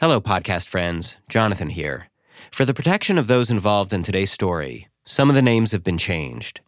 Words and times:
Hello, 0.00 0.20
podcast 0.20 0.68
friends. 0.68 1.16
Jonathan 1.28 1.70
here. 1.70 2.08
For 2.50 2.64
the 2.64 2.74
protection 2.74 3.16
of 3.18 3.26
those 3.26 3.50
involved 3.50 3.92
in 3.92 4.02
today's 4.02 4.30
story, 4.32 4.88
some 5.04 5.28
of 5.28 5.34
the 5.34 5.42
names 5.42 5.72
have 5.72 5.84
been 5.84 5.98
changed. 5.98 6.60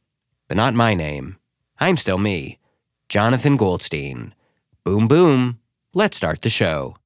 But 0.49 0.57
not 0.57 0.75
my 0.75 0.95
name. 0.95 1.37
I'm 1.81 1.97
still 1.97 2.19
me, 2.19 2.59
Jonathan 3.09 3.57
Goldstein. 3.57 4.35
Boom, 4.85 5.09
boom. 5.09 5.59
Let's 5.93 6.17
start 6.17 6.43
the 6.43 6.51
show. 6.51 6.97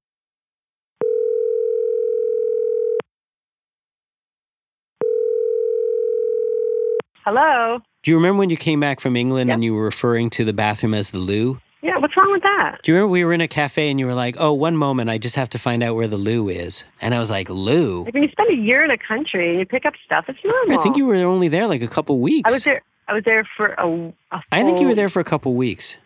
Hello. 7.25 7.79
Do 8.03 8.11
you 8.11 8.17
remember 8.17 8.39
when 8.39 8.51
you 8.51 8.57
came 8.57 8.81
back 8.81 8.99
from 9.01 9.15
England 9.17 9.49
Yep. 9.49 9.55
and 9.55 9.65
you 9.65 9.75
were 9.75 9.85
referring 9.85 10.31
to 10.31 10.45
the 10.45 10.53
bathroom 10.53 10.95
as 10.95 11.11
the 11.11 11.19
loo? 11.19 11.61
Yeah, 11.83 11.99
what's 11.99 12.17
wrong 12.17 12.31
with 12.31 12.43
that? 12.43 12.79
Do 12.83 12.93
you 12.93 12.97
remember 12.97 13.13
we 13.13 13.25
were 13.25 13.33
in 13.33 13.41
a 13.41 13.49
cafe 13.49 13.91
and 13.91 13.99
you 13.99 14.07
were 14.07 14.15
like, 14.15 14.37
"Oh, 14.39 14.53
one 14.53 14.77
moment, 14.77 15.09
I 15.09 15.19
just 15.19 15.37
have 15.37 15.49
to 15.51 15.59
find 15.59 15.83
out 15.83 15.97
where 15.97 16.09
the 16.09 16.19
loo 16.19 16.49
is." 16.49 16.85
And 17.01 17.15
I 17.15 17.19
was 17.19 17.31
like, 17.31 17.49
"Loo?" 17.49 18.05
Like 18.05 18.15
when 18.15 18.23
you 18.23 18.29
spend 18.31 18.51
a 18.51 18.57
year 18.57 18.85
in 18.85 18.91
a 18.91 18.99
country 18.99 19.51
and 19.51 19.59
you 19.59 19.65
pick 19.65 19.87
up 19.87 19.95
stuff, 20.05 20.27
it's 20.29 20.39
normal. 20.45 20.79
I 20.79 20.83
think 20.83 20.97
you 20.97 21.07
were 21.07 21.17
only 21.17 21.49
there 21.49 21.67
like 21.67 21.83
a 21.83 21.89
couple 21.89 22.21
weeks. 22.21 22.49
I 22.49 22.53
was 22.53 22.65
there. 22.65 22.83
I 23.09 23.15
was 23.15 23.25
there 23.25 23.49
for 23.57 23.69
a. 23.79 24.13
a 24.31 24.43
I 24.53 24.63
think 24.63 24.79
you 24.81 24.89
were 24.89 24.95
there 24.95 25.09
for 25.09 25.21
a 25.21 25.25
couple 25.25 25.55
weeks. 25.55 25.99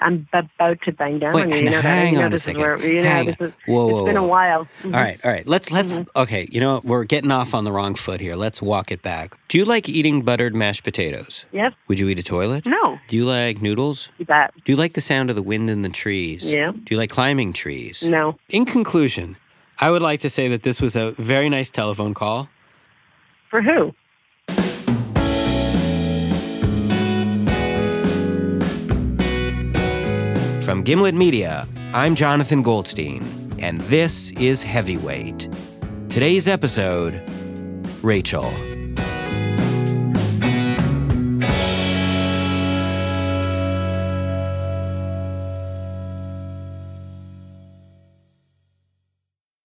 I'm 0.00 0.26
about 0.32 0.80
to 0.82 0.92
bang 0.92 1.20
down 1.20 1.32
Wait, 1.34 1.44
on 1.44 1.50
you. 1.50 1.56
You 1.56 1.64
know 1.64 1.70
that. 1.70 1.82
hang 1.84 2.14
know 2.14 2.24
on 2.24 2.32
a 2.32 2.38
second. 2.38 2.60
Is 2.60 2.64
where, 2.66 2.78
you 2.84 3.02
Hang 3.02 3.26
this 3.26 3.36
on. 3.40 3.46
is, 3.48 3.52
Whoa, 3.66 3.86
it's 3.88 3.92
whoa, 3.94 4.04
been 4.06 4.16
a 4.16 4.22
whoa. 4.22 4.28
while. 4.28 4.68
Mhm. 4.82 4.94
All 4.94 5.00
right, 5.00 5.20
all 5.24 5.30
right. 5.30 5.46
Let's 5.46 5.70
let's 5.70 5.96
Mhm. 5.98 6.06
okay. 6.16 6.48
You 6.50 6.60
know 6.60 6.80
we're 6.84 7.04
getting 7.04 7.30
off 7.30 7.54
on 7.54 7.64
the 7.64 7.72
wrong 7.72 7.94
foot 7.94 8.20
here. 8.20 8.34
Let's 8.34 8.60
walk 8.60 8.90
it 8.90 9.02
back. 9.02 9.38
Do 9.48 9.56
you 9.56 9.64
like 9.64 9.88
eating 9.88 10.22
buttered 10.22 10.54
mashed 10.54 10.82
potatoes? 10.84 11.46
Yes. 11.52 11.72
Would 11.88 12.00
you 12.00 12.08
eat 12.08 12.18
a 12.18 12.22
toilet? 12.22 12.66
No. 12.66 12.98
Do 13.08 13.16
you 13.16 13.24
like 13.24 13.62
noodles? 13.62 14.10
You 14.18 14.24
bet. 14.26 14.52
Do 14.64 14.72
you 14.72 14.76
like 14.76 14.94
the 14.94 15.00
sound 15.00 15.30
of 15.30 15.36
the 15.36 15.42
wind 15.42 15.70
in 15.70 15.82
the 15.82 15.88
trees? 15.88 16.52
Yeah. 16.52 16.72
Do 16.72 16.82
you 16.90 16.96
like 16.96 17.10
climbing 17.10 17.52
trees? 17.52 18.02
No. 18.02 18.36
In 18.50 18.64
conclusion, 18.64 19.36
I 19.80 19.90
would 19.90 20.02
like 20.02 20.20
to 20.22 20.30
say 20.30 20.48
that 20.48 20.64
this 20.64 20.82
was 20.82 20.96
a 20.96 21.12
very 21.12 21.48
nice 21.48 21.70
telephone 21.70 22.14
call. 22.14 22.48
For 23.48 23.62
who? 23.62 23.94
Gimlet 30.84 31.14
Media, 31.14 31.66
I'm 31.94 32.14
Jonathan 32.14 32.60
Goldstein, 32.60 33.56
and 33.58 33.80
this 33.80 34.32
is 34.32 34.62
Heavyweight. 34.62 35.48
Today's 36.10 36.46
episode 36.46 37.22
Rachael. 38.02 38.52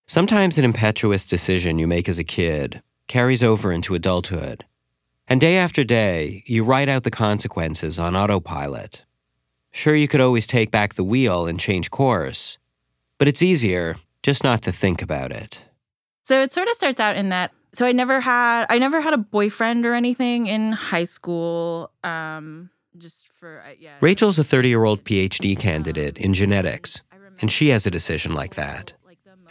Sometimes 0.07 0.57
an 0.57 0.63
impetuous 0.63 1.25
decision 1.25 1.79
you 1.79 1.87
make 1.87 2.07
as 2.07 2.17
a 2.17 2.23
kid 2.23 2.81
carries 3.09 3.43
over 3.43 3.73
into 3.73 3.93
adulthood. 3.93 4.65
And 5.27 5.41
day 5.41 5.57
after 5.57 5.83
day, 5.83 6.43
you 6.45 6.63
write 6.63 6.87
out 6.87 7.03
the 7.03 7.11
consequences 7.11 7.99
on 7.99 8.15
autopilot. 8.15 9.03
Sure, 9.71 9.95
you 9.95 10.07
could 10.07 10.21
always 10.21 10.47
take 10.47 10.71
back 10.71 10.95
the 10.95 11.03
wheel 11.03 11.47
and 11.47 11.59
change 11.59 11.91
course, 11.91 12.57
but 13.17 13.27
it's 13.27 13.41
easier 13.41 13.97
just 14.23 14.43
not 14.43 14.61
to 14.63 14.71
think 14.71 15.01
about 15.01 15.31
it. 15.31 15.65
So 16.23 16.41
it 16.41 16.51
sort 16.51 16.67
of 16.67 16.75
starts 16.75 16.99
out 16.99 17.15
in 17.15 17.29
that. 17.29 17.51
So 17.73 17.85
I 17.85 17.91
never 17.91 18.19
had 18.19 18.65
I 18.69 18.79
never 18.79 18.99
had 19.01 19.13
a 19.13 19.17
boyfriend 19.17 19.85
or 19.85 19.93
anything 19.93 20.47
in 20.47 20.71
high 20.71 21.03
school. 21.03 21.91
Um, 22.03 22.69
just 22.97 23.29
for 23.39 23.63
uh, 23.65 23.73
yeah. 23.77 23.95
Rachael's 24.01 24.39
a 24.39 24.43
30 24.43 24.69
year 24.69 24.83
old 24.83 25.03
PhD 25.03 25.57
candidate 25.57 26.17
in 26.17 26.33
genetics, 26.33 27.01
and 27.39 27.51
she 27.51 27.69
has 27.69 27.85
a 27.85 27.91
decision 27.91 28.33
like 28.33 28.55
that. 28.55 28.93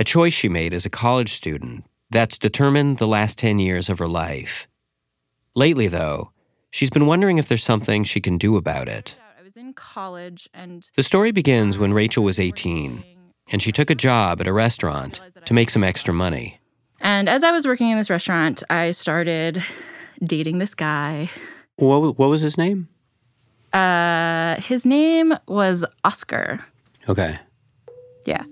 A 0.00 0.04
choice 0.04 0.32
she 0.32 0.48
made 0.48 0.72
as 0.72 0.86
a 0.86 0.90
college 0.90 1.32
student 1.32 1.84
that's 2.10 2.38
determined 2.38 2.98
the 2.98 3.06
last 3.06 3.38
10 3.38 3.58
years 3.58 3.88
of 3.88 3.98
her 3.98 4.08
life. 4.08 4.68
Lately, 5.54 5.88
though, 5.88 6.30
she's 6.70 6.90
been 6.90 7.06
wondering 7.06 7.38
if 7.38 7.48
there's 7.48 7.64
something 7.64 8.04
she 8.04 8.20
can 8.20 8.38
do 8.38 8.56
about 8.56 8.88
it. 8.88 9.16
I 9.78 9.84
was 9.84 9.90
in 9.90 9.94
college 9.94 10.48
and 10.54 10.90
The 10.96 11.02
story 11.02 11.32
begins 11.32 11.78
when 11.78 11.92
Rachael 11.92 12.24
was 12.24 12.40
18, 12.40 13.04
and 13.50 13.62
she 13.62 13.72
took 13.72 13.90
a 13.90 13.94
job 13.94 14.40
at 14.40 14.46
a 14.46 14.52
restaurant 14.52 15.20
to 15.44 15.54
make 15.54 15.70
some 15.70 15.84
extra 15.84 16.12
money. 16.14 16.60
And 17.00 17.28
as 17.28 17.44
I 17.44 17.52
was 17.52 17.66
working 17.66 17.90
in 17.90 17.98
this 17.98 18.10
restaurant, 18.10 18.62
I 18.70 18.90
started 18.92 19.62
dating 20.22 20.58
this 20.58 20.74
guy. 20.74 21.30
What 21.76 22.18
what 22.18 22.28
was 22.28 22.40
his 22.40 22.58
name? 22.58 22.88
Uh, 23.72 24.60
his 24.60 24.84
name 24.84 25.34
was 25.46 25.84
Oscar. 26.02 26.58
Okay. 27.08 27.38
Yeah. 28.26 28.44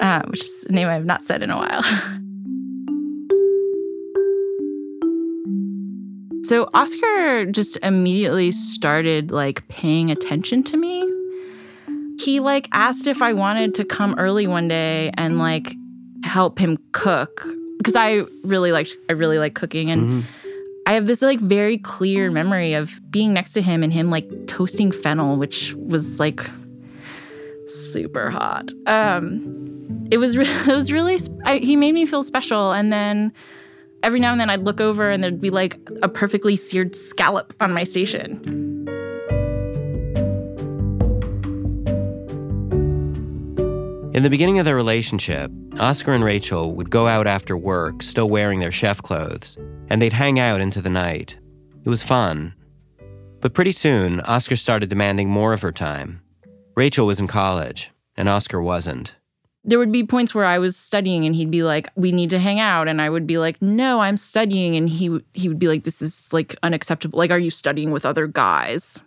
Uh, 0.00 0.22
which 0.26 0.44
is 0.44 0.66
a 0.68 0.72
name 0.72 0.88
I've 0.88 1.06
not 1.06 1.22
said 1.22 1.42
in 1.42 1.50
a 1.50 1.56
while. 1.56 1.82
so 6.46 6.68
Oscar 6.74 7.44
just 7.46 7.76
immediately 7.82 8.50
started 8.50 9.30
like 9.30 9.66
paying 9.68 10.10
attention 10.10 10.62
to 10.64 10.76
me. 10.76 11.10
He 12.20 12.40
like 12.40 12.68
asked 12.72 13.06
if 13.06 13.20
I 13.22 13.32
wanted 13.32 13.74
to 13.74 13.84
come 13.84 14.14
early 14.18 14.46
one 14.46 14.68
day 14.68 15.10
and 15.14 15.38
like 15.38 15.74
help 16.24 16.58
him 16.58 16.78
cook 16.92 17.46
because 17.78 17.94
I 17.96 18.22
really 18.44 18.72
liked 18.72 18.96
I 19.08 19.12
really 19.12 19.38
like 19.38 19.54
cooking 19.54 19.90
and 19.90 20.02
Mhm. 20.02 20.24
I 20.88 20.92
have 20.92 21.06
this 21.06 21.20
like 21.20 21.40
very 21.40 21.78
clear 21.78 22.30
memory 22.30 22.74
of 22.74 23.00
being 23.10 23.32
next 23.32 23.52
to 23.54 23.60
him 23.62 23.82
and 23.82 23.92
him 23.92 24.08
like 24.10 24.28
toasting 24.46 24.92
fennel, 24.92 25.36
which 25.36 25.74
was 25.74 26.20
like 26.20 26.40
super 27.66 28.30
hot. 28.30 28.70
Um, 28.86 30.06
it 30.10 30.18
was 30.18 30.36
re- 30.36 30.46
it 30.68 30.74
was 30.74 30.92
really 30.92 31.18
I, 31.44 31.58
he 31.58 31.76
made 31.76 31.92
me 31.92 32.06
feel 32.06 32.22
special, 32.22 32.72
and 32.72 32.92
then 32.92 33.32
every 34.06 34.20
now 34.20 34.30
and 34.30 34.40
then 34.40 34.48
I'd 34.48 34.62
look 34.62 34.80
over 34.80 35.10
and 35.10 35.22
there'd 35.22 35.40
be 35.40 35.50
like 35.50 35.76
a 36.00 36.08
perfectly 36.08 36.54
seared 36.54 36.94
scallop 36.94 37.52
on 37.58 37.72
my 37.72 37.82
station. 37.82 38.40
In 44.14 44.22
the 44.22 44.30
beginning 44.30 44.60
of 44.60 44.64
their 44.64 44.76
relationship, 44.76 45.50
Oscar 45.80 46.12
and 46.12 46.22
Rachael 46.22 46.72
would 46.76 46.88
go 46.88 47.08
out 47.08 47.26
after 47.26 47.56
work, 47.56 48.00
still 48.00 48.30
wearing 48.30 48.60
their 48.60 48.70
chef 48.70 49.02
clothes, 49.02 49.58
and 49.90 50.00
they'd 50.00 50.12
hang 50.12 50.38
out 50.38 50.60
into 50.60 50.80
the 50.80 50.88
night. 50.88 51.36
It 51.84 51.88
was 51.88 52.04
fun. 52.04 52.54
But 53.40 53.54
pretty 53.54 53.72
soon, 53.72 54.20
Oscar 54.20 54.54
started 54.54 54.88
demanding 54.88 55.28
more 55.28 55.52
of 55.52 55.62
her 55.62 55.72
time. 55.72 56.22
Rachael 56.76 57.06
was 57.06 57.18
in 57.18 57.26
college, 57.26 57.90
and 58.16 58.28
Oscar 58.28 58.62
wasn't. 58.62 59.15
There 59.66 59.78
would 59.78 59.92
be 59.92 60.04
points 60.04 60.34
where 60.34 60.44
I 60.44 60.58
was 60.58 60.76
studying 60.76 61.26
and 61.26 61.34
he'd 61.34 61.50
be 61.50 61.64
like, 61.64 61.88
"We 61.96 62.12
need 62.12 62.30
to 62.30 62.38
hang 62.38 62.60
out," 62.60 62.86
and 62.86 63.02
I 63.02 63.10
would 63.10 63.26
be 63.26 63.36
like, 63.36 63.60
"No, 63.60 64.00
I'm 64.00 64.16
studying," 64.16 64.76
and 64.76 64.88
he 64.88 65.20
he 65.34 65.48
would 65.48 65.58
be 65.58 65.68
like, 65.68 65.82
"This 65.84 66.00
is 66.00 66.32
like 66.32 66.56
unacceptable. 66.62 67.18
Like, 67.18 67.32
are 67.32 67.38
you 67.38 67.50
studying 67.50 67.90
with 67.90 68.06
other 68.06 68.26
guys?" 68.28 69.02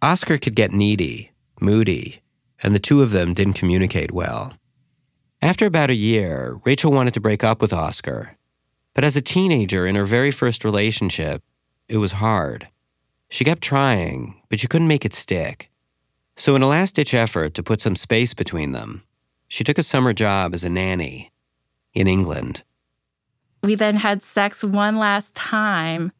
Oscar 0.00 0.38
could 0.38 0.54
get 0.54 0.72
needy, 0.72 1.30
moody, 1.60 2.22
and 2.62 2.74
the 2.74 2.80
two 2.80 3.02
of 3.02 3.10
them 3.12 3.34
didn't 3.34 3.60
communicate 3.60 4.12
well. 4.12 4.54
After 5.42 5.66
about 5.66 5.90
a 5.90 5.94
year, 5.94 6.58
Rachael 6.64 6.92
wanted 6.92 7.14
to 7.14 7.20
break 7.20 7.44
up 7.44 7.60
with 7.60 7.72
Oscar. 7.72 8.36
But 8.94 9.04
as 9.04 9.16
a 9.16 9.22
teenager 9.22 9.86
in 9.86 9.94
her 9.94 10.06
very 10.06 10.30
first 10.30 10.64
relationship, 10.64 11.42
it 11.88 11.98
was 11.98 12.12
hard. 12.12 12.68
She 13.28 13.44
kept 13.44 13.62
trying, 13.62 14.40
but 14.48 14.58
she 14.58 14.68
couldn't 14.68 14.88
make 14.88 15.04
it 15.04 15.12
stick. 15.12 15.70
So, 16.36 16.56
in 16.56 16.62
a 16.62 16.68
last 16.68 16.94
ditch 16.94 17.12
effort 17.12 17.52
to 17.54 17.62
put 17.62 17.82
some 17.82 17.96
space 17.96 18.32
between 18.32 18.72
them, 18.72 19.02
she 19.48 19.64
took 19.64 19.78
a 19.78 19.82
summer 19.82 20.12
job 20.12 20.54
as 20.54 20.64
a 20.64 20.68
nanny 20.68 21.30
in 21.94 22.06
England. 22.06 22.62
we 23.62 23.74
then 23.74 23.96
had 23.96 24.22
sex 24.22 24.62
one 24.62 24.96
last 24.96 25.34
time. 25.34 26.12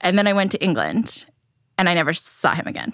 And 0.00 0.18
then 0.18 0.26
I 0.26 0.32
went 0.34 0.52
to 0.52 0.62
England 0.62 1.26
and 1.78 1.88
I 1.88 1.94
never 1.94 2.12
saw 2.12 2.54
him 2.54 2.66
again. 2.66 2.92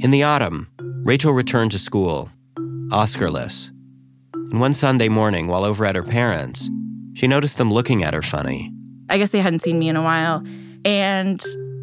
In 0.00 0.10
the 0.10 0.22
autumn, 0.22 0.68
Rachael 1.04 1.32
returned 1.32 1.72
to 1.72 1.78
school, 1.78 2.30
Oscarless. 2.90 3.70
And 4.34 4.60
one 4.60 4.74
Sunday 4.74 5.08
morning, 5.08 5.48
while 5.48 5.64
over 5.64 5.84
at 5.84 5.96
her 5.96 6.04
parents', 6.04 6.70
she 7.14 7.26
noticed 7.26 7.56
them 7.58 7.72
looking 7.72 8.04
at 8.04 8.14
her 8.14 8.22
funny. 8.22 8.72
I 9.08 9.18
guess 9.18 9.30
they 9.30 9.40
hadn't 9.40 9.60
seen 9.60 9.78
me 9.78 9.88
in 9.88 9.96
a 9.96 10.02
while. 10.02 10.42
And 10.84 11.42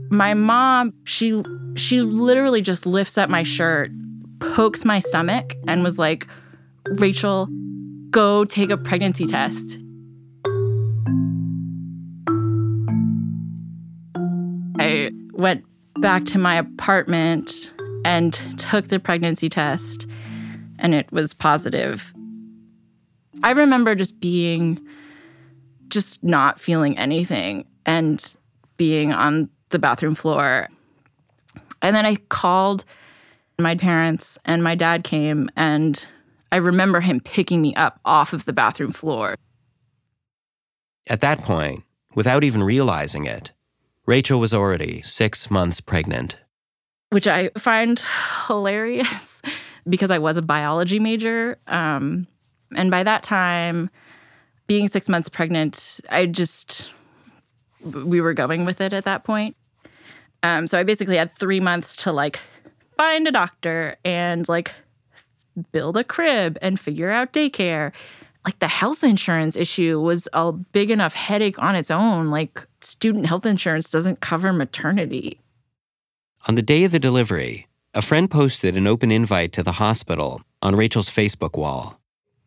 my 0.10 0.34
mom, 0.34 0.94
she 1.04 1.44
she 1.76 2.02
literally 2.02 2.62
just 2.62 2.86
lifts 2.86 3.18
up 3.18 3.30
my 3.30 3.44
shirt, 3.44 3.92
pokes 4.40 4.86
my 4.86 5.00
stomach, 5.00 5.54
and 5.68 5.84
was 5.84 5.98
like, 5.98 6.28
Rachael, 6.88 7.48
go 8.12 8.46
take 8.46 8.70
a 8.70 8.78
pregnancy 8.78 9.26
test. 9.26 9.80
I 14.80 15.12
went 15.34 15.66
back 16.00 16.26
to 16.26 16.38
my 16.38 16.56
apartment 16.56 17.74
and 18.04 18.34
took 18.58 18.88
the 18.88 19.00
pregnancy 19.00 19.50
test, 19.50 20.06
and 20.80 20.94
it 20.94 21.12
was 21.12 21.34
positive. 21.34 22.14
I 23.44 23.52
remember 23.52 23.96
just 23.96 24.20
being, 24.20 24.80
just 25.88 26.24
not 26.24 26.60
feeling 26.60 26.98
anything 26.98 27.66
and 27.86 28.36
being 28.78 29.12
on 29.12 29.50
the 29.70 29.80
bathroom 29.80 30.16
floor. 30.16 30.68
And 31.82 31.96
then 31.96 32.06
I 32.06 32.16
called 32.30 32.86
my 33.60 33.76
parents, 33.76 34.38
and 34.46 34.64
my 34.64 34.76
dad 34.76 35.04
came, 35.04 35.50
and 35.56 36.08
I 36.52 36.58
remember 36.58 37.02
him 37.02 37.20
picking 37.20 37.62
me 37.62 37.74
up 37.76 38.00
off 38.06 38.34
of 38.34 38.46
the 38.46 38.54
bathroom 38.54 38.92
floor. 38.92 39.36
At 41.08 41.22
that 41.22 41.42
point, 41.42 41.84
without 42.16 42.44
even 42.44 42.64
realizing 42.64 43.26
it, 43.26 43.52
Rachael 44.06 44.40
was 44.40 44.54
already 44.54 45.02
six 45.02 45.50
months 45.50 45.82
pregnant. 45.82 46.38
Which 47.10 47.28
I 47.28 47.50
find 47.58 48.04
hilarious 48.48 49.42
because 49.90 50.12
I 50.12 50.20
was 50.20 50.38
a 50.38 50.42
biology 50.42 51.00
major. 51.00 51.58
Um, 51.68 52.28
and 52.76 52.92
by 52.92 53.04
that 53.04 53.24
time, 53.24 53.90
being 54.68 54.88
six 54.88 55.08
months 55.08 55.30
pregnant, 55.30 56.00
I 56.10 56.26
just, 56.26 56.92
we 57.86 58.22
were 58.22 58.34
going 58.34 58.66
with 58.66 58.82
it 58.82 58.94
at 58.94 59.06
that 59.06 59.24
point. 59.24 59.56
Um, 60.44 60.68
so 60.68 60.80
I 60.80 60.84
basically 60.84 61.18
had 61.18 61.32
three 61.32 61.60
months 61.60 61.96
to 61.98 62.12
like 62.12 62.40
find 62.98 63.28
a 63.28 63.32
doctor 63.32 63.98
and 64.04 64.48
like 64.48 64.74
build 65.72 65.98
a 65.98 66.04
crib 66.04 66.58
and 66.62 66.80
figure 66.80 67.12
out 67.12 67.34
daycare. 67.34 67.94
Like 68.44 68.60
the 68.60 68.68
health 68.68 69.04
insurance 69.04 69.56
issue 69.56 70.00
was 70.00 70.28
a 70.34 70.52
big 70.52 70.92
enough 70.92 71.16
headache 71.16 71.58
on 71.62 71.76
its 71.76 71.90
own. 71.90 72.30
Like 72.30 72.66
student 72.82 73.26
health 73.26 73.46
insurance 73.46 73.90
doesn't 73.90 74.20
cover 74.20 74.54
maternity. 74.54 75.40
On 76.48 76.54
the 76.54 76.62
day 76.62 76.84
of 76.84 76.92
the 76.92 77.00
delivery, 77.00 77.68
a 77.96 78.04
friend 78.04 78.30
posted 78.30 78.78
an 78.78 78.86
open 78.86 79.12
invite 79.12 79.52
to 79.54 79.64
the 79.64 79.74
hospital 79.74 80.42
on 80.62 80.76
Rachael's 80.76 81.10
Facebook 81.10 81.58
wall. 81.58 82.00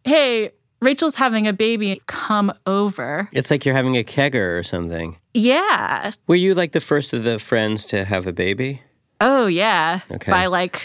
Hey, 0.04 0.52
Rachael's 0.80 1.16
having 1.16 1.48
a 1.48 1.52
baby. 1.52 2.00
Come 2.06 2.52
over. 2.66 3.28
It's 3.32 3.50
like 3.50 3.64
you're 3.64 3.74
having 3.74 3.96
a 3.96 4.04
kegger 4.04 4.56
or 4.56 4.62
something. 4.62 5.16
Yeah. 5.38 6.12
Were 6.26 6.34
you 6.34 6.54
like 6.54 6.72
the 6.72 6.80
first 6.80 7.12
of 7.12 7.24
the 7.24 7.38
friends 7.38 7.84
to 7.86 8.04
have 8.04 8.26
a 8.26 8.32
baby? 8.32 8.82
Oh, 9.20 9.46
yeah. 9.46 10.00
Okay. 10.10 10.30
By 10.30 10.46
like 10.46 10.82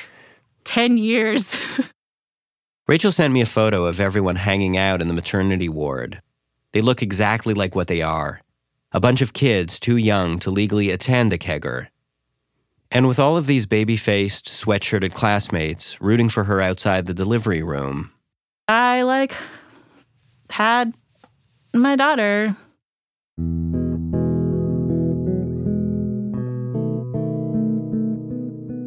10 0.64 0.98
years. 0.98 1.58
Rachael 2.88 3.12
sent 3.12 3.34
me 3.34 3.42
a 3.42 3.46
photo 3.46 3.86
of 3.86 4.00
everyone 4.00 4.36
hanging 4.36 4.78
out 4.78 5.02
in 5.02 5.08
the 5.08 5.14
maternity 5.14 5.70
ward. 5.70 6.22
They 6.72 6.82
look 6.82 7.02
exactly 7.02 7.54
like 7.54 7.76
what 7.76 7.88
they 7.88 8.02
are 8.02 8.42
a 8.94 9.00
bunch 9.00 9.22
of 9.22 9.34
kids 9.34 9.80
too 9.80 9.98
young 9.98 10.38
to 10.38 10.52
legally 10.52 10.92
attend 10.92 11.34
a 11.34 11.38
kegger. 11.38 11.88
And 12.92 13.08
with 13.08 13.18
all 13.18 13.38
of 13.38 13.48
these 13.48 13.66
baby 13.66 13.98
faced, 13.98 14.46
sweatshirted 14.46 15.16
classmates 15.16 16.00
rooting 16.00 16.30
for 16.30 16.44
her 16.44 16.62
outside 16.62 17.08
the 17.08 17.14
delivery 17.14 17.64
room, 17.64 18.12
I 18.68 19.02
like 19.02 19.36
had 20.52 20.94
my 21.74 21.96
daughter. 21.96 22.56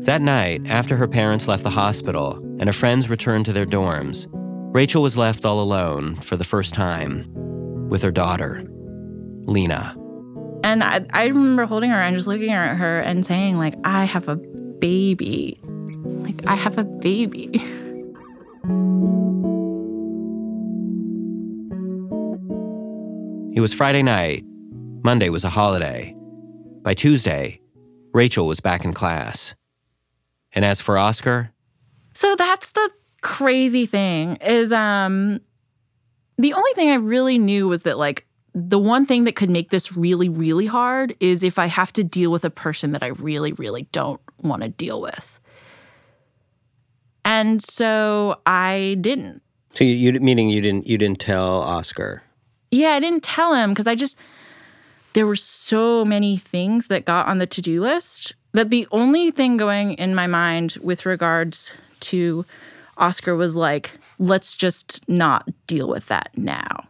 That 0.06 0.22
night, 0.22 0.68
after 0.68 0.94
her 0.94 1.08
parents 1.08 1.48
left 1.48 1.64
the 1.64 1.70
hospital 1.70 2.36
and 2.60 2.68
her 2.68 2.72
friends 2.72 3.10
returned 3.10 3.44
to 3.46 3.52
their 3.52 3.66
dorms, 3.66 4.28
Rachael 4.72 5.02
was 5.02 5.16
left 5.16 5.44
all 5.44 5.60
alone 5.60 6.14
for 6.20 6.36
the 6.36 6.44
first 6.44 6.74
time 6.74 7.26
with 7.88 8.02
her 8.02 8.12
daughter, 8.12 8.62
Lena. 9.46 9.96
And 10.62 10.84
I, 10.84 11.04
I 11.12 11.24
remember 11.24 11.66
holding 11.66 11.90
her 11.90 12.00
and 12.00 12.14
just 12.14 12.28
looking 12.28 12.52
at 12.52 12.76
her 12.76 13.00
and 13.00 13.26
saying, 13.26 13.58
like, 13.58 13.74
I 13.82 14.04
have 14.04 14.28
a 14.28 14.36
baby. 14.36 15.58
Like, 15.64 16.46
I 16.46 16.54
have 16.54 16.78
a 16.78 16.84
baby. 16.84 17.50
It 23.56 23.60
was 23.60 23.74
Friday 23.74 24.04
night. 24.04 24.44
Monday 25.02 25.30
was 25.30 25.42
a 25.42 25.50
holiday. 25.50 26.14
By 26.82 26.94
Tuesday, 26.94 27.60
Rachael 28.14 28.46
was 28.46 28.60
back 28.60 28.84
in 28.84 28.92
class. 28.92 29.56
And 30.56 30.64
as 30.64 30.80
for 30.80 30.96
Oscar, 30.96 31.52
So 32.14 32.34
that's 32.34 32.72
the 32.72 32.90
crazy 33.20 33.86
thing 33.86 34.36
is 34.36 34.72
um 34.72 35.40
the 36.38 36.52
only 36.52 36.72
thing 36.74 36.90
I 36.90 36.94
really 36.94 37.38
knew 37.38 37.68
was 37.68 37.82
that 37.82 37.98
like 37.98 38.26
the 38.54 38.78
one 38.78 39.04
thing 39.04 39.24
that 39.24 39.36
could 39.36 39.50
make 39.50 39.70
this 39.70 39.96
really 39.96 40.28
really 40.28 40.66
hard 40.66 41.14
is 41.20 41.42
if 41.42 41.58
I 41.58 41.66
have 41.66 41.92
to 41.94 42.04
deal 42.04 42.30
with 42.30 42.44
a 42.44 42.50
person 42.50 42.92
that 42.92 43.02
I 43.02 43.08
really 43.08 43.52
really 43.52 43.88
don't 43.92 44.20
want 44.42 44.62
to 44.62 44.68
deal 44.68 45.00
with. 45.00 45.38
And 47.24 47.62
so 47.62 48.40
I 48.46 48.96
didn't. 49.00 49.42
So 49.74 49.84
you, 49.84 50.12
you 50.12 50.20
meaning 50.20 50.48
you 50.48 50.62
didn't 50.62 50.86
you 50.86 50.96
didn't 50.96 51.20
tell 51.20 51.60
Oscar? 51.60 52.22
Yeah, 52.70 52.90
I 52.90 53.00
didn't 53.00 53.24
tell 53.24 53.52
him 53.54 53.70
because 53.70 53.86
I 53.86 53.94
just 53.94 54.18
there 55.12 55.26
were 55.26 55.36
so 55.36 56.04
many 56.04 56.38
things 56.38 56.86
that 56.86 57.04
got 57.04 57.26
on 57.26 57.38
the 57.38 57.46
to-do 57.46 57.80
list 57.82 58.34
that 58.56 58.70
the 58.70 58.86
only 58.90 59.30
thing 59.30 59.56
going 59.56 59.94
in 59.94 60.14
my 60.14 60.26
mind 60.26 60.76
with 60.82 61.06
regards 61.06 61.72
to 62.00 62.44
Oscar 62.98 63.36
was 63.36 63.56
like, 63.56 63.92
let's 64.18 64.54
just 64.54 65.08
not 65.08 65.48
deal 65.66 65.88
with 65.88 66.06
that 66.08 66.30
now. 66.36 66.88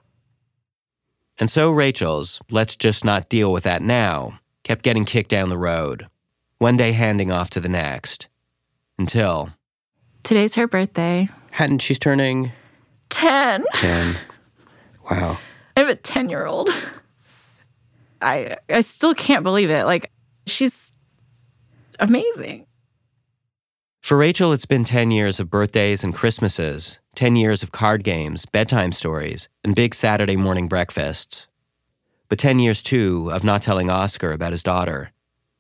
and 1.39 1.51
so 1.51 1.71
Rachael's, 1.71 2.41
let's 2.51 2.77
just 2.77 3.05
not 3.05 3.29
deal 3.29 3.53
with 3.53 3.65
that 3.65 3.83
now, 3.83 4.39
kept 4.63 4.83
getting 4.83 5.05
kicked 5.05 5.31
down 5.31 5.49
the 5.49 5.59
road, 5.59 6.07
one 6.59 6.77
day 6.77 6.93
handing 6.93 7.31
off 7.31 7.51
to 7.51 7.61
the 7.61 7.69
next. 7.69 8.29
Until 8.99 9.51
Today's 10.23 10.55
her 10.55 10.67
birthday. 10.67 11.29
Hadn't 11.51 11.79
she's 11.83 11.99
turning 11.99 12.51
10. 13.11 13.65
ten? 13.75 14.17
Wow. 15.11 15.39
I 15.77 15.81
have 15.81 15.89
a 15.89 15.95
10 15.95 16.31
year 16.31 16.47
old. 16.47 16.71
I 18.23 18.57
I 18.69 18.81
still 18.81 19.15
can't 19.15 19.43
believe 19.45 19.71
it. 19.71 19.85
Like 19.85 20.11
she's 20.47 20.86
amazing. 21.99 22.67
For 24.01 24.17
Rachael, 24.17 24.53
it's 24.53 24.67
been 24.67 24.85
10 24.85 25.11
years 25.11 25.41
of 25.41 25.51
birthdays 25.51 26.05
and 26.05 26.15
Christmases, 26.15 27.01
10 27.17 27.35
years 27.35 27.63
of 27.63 27.73
card 27.73 28.05
games, 28.05 28.47
bedtime 28.47 28.93
stories, 28.93 29.49
and 29.65 29.75
big 29.75 29.95
Saturday 29.95 30.37
morning 30.37 30.69
breakfasts. 30.69 31.49
But 32.29 32.39
10 32.39 32.61
years, 32.61 32.83
too, 32.83 33.31
of 33.33 33.43
not 33.43 33.63
telling 33.63 33.91
Oscar 33.91 34.33
about 34.33 34.53
his 34.53 34.63
daughter. 34.63 35.11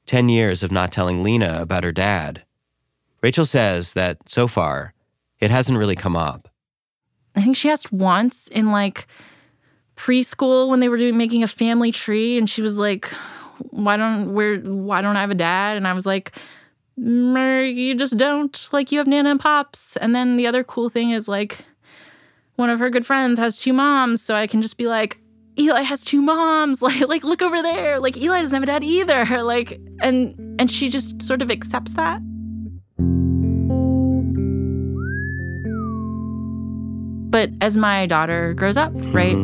10 0.07 0.29
years 0.29 0.63
of 0.63 0.71
not 0.71 0.93
telling 0.93 1.23
Lena 1.23 1.61
about 1.61 1.83
her 1.83 1.93
dad. 1.93 2.45
Rachael 3.21 3.47
says 3.47 3.95
that, 3.95 4.19
so 4.29 4.47
far, 4.47 4.95
it 5.41 5.51
hasn't 5.51 5.79
really 5.79 5.97
come 5.97 6.17
up. 6.17 6.49
I 7.35 7.43
think 7.43 7.57
she 7.57 7.69
asked 7.69 7.93
once 7.93 8.49
in 8.49 8.71
like 8.71 9.07
preschool 9.97 10.69
when 10.69 10.81
they 10.81 10.89
were 10.89 10.99
doing 10.99 11.17
making 11.17 11.43
a 11.43 11.49
family 11.49 11.91
tree 11.91 12.39
and 12.39 12.49
she 12.49 12.63
was 12.63 12.79
like 12.79 13.13
why 13.71 13.97
don't 13.97 14.33
where 14.35 14.59
why 14.59 15.03
don't 15.03 15.17
I 15.17 15.21
have 15.21 15.31
a 15.31 15.35
dad? 15.35 15.77
And 15.77 15.87
I 15.87 15.93
was 15.93 16.07
like 16.07 16.37
"Mm, 16.99 17.75
you 17.75 17.95
just 17.95 18.17
don't 18.17 18.69
like 18.73 18.93
you 18.93 18.99
have 18.99 19.07
nana 19.07 19.31
and 19.31 19.41
pops. 19.41 19.97
And 19.97 20.15
then 20.15 20.37
the 20.37 20.47
other 20.47 20.65
cool 20.65 20.89
thing 20.89 21.11
is 21.11 21.29
like 21.29 21.65
one 22.57 22.71
of 22.71 22.79
her 22.79 22.91
good 22.91 23.07
friends 23.07 23.39
has 23.39 23.61
two 23.61 23.73
moms 23.73 24.23
so 24.23 24.35
I 24.35 24.47
can 24.47 24.63
just 24.63 24.79
be 24.79 24.87
like 24.87 25.19
Eli 25.59 25.83
has 25.83 26.05
two 26.05 26.21
moms. 26.21 26.83
Like 26.87 27.09
like 27.09 27.25
look 27.25 27.43
over 27.43 27.63
there. 27.63 27.99
Like 28.01 28.17
Eli 28.17 28.41
doesn't 28.41 28.55
have 28.55 28.63
a 28.63 28.67
dad 28.67 28.85
either. 28.85 29.27
Like 29.43 29.81
and 30.03 30.35
and 30.61 30.71
she 30.71 30.89
just 30.89 31.23
sort 31.23 31.43
of 31.43 31.51
accepts 31.51 31.93
that. 31.95 32.21
But 37.31 37.51
as 37.61 37.77
my 37.77 38.07
daughter 38.07 38.55
grows 38.55 38.77
up, 38.77 38.93
right, 39.13 39.37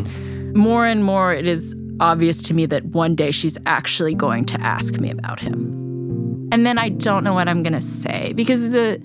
more 0.55 0.87
and 0.87 1.05
more 1.05 1.35
it 1.35 1.47
is 1.47 1.75
obvious 2.03 2.43
to 2.43 2.53
me 2.53 2.67
that 2.67 2.85
one 2.87 3.15
day 3.15 3.31
she's 3.31 3.57
actually 3.65 4.15
going 4.15 4.45
to 4.45 4.61
ask 4.61 4.99
me 4.99 5.11
about 5.11 5.39
him. 5.39 6.49
And 6.51 6.67
then 6.67 6.77
I 6.77 6.91
don't 6.91 7.23
know 7.25 7.33
what 7.33 7.49
I'm 7.49 7.63
going 7.63 7.73
to 7.73 7.81
say 7.81 8.33
because 8.35 8.69
the 8.71 9.01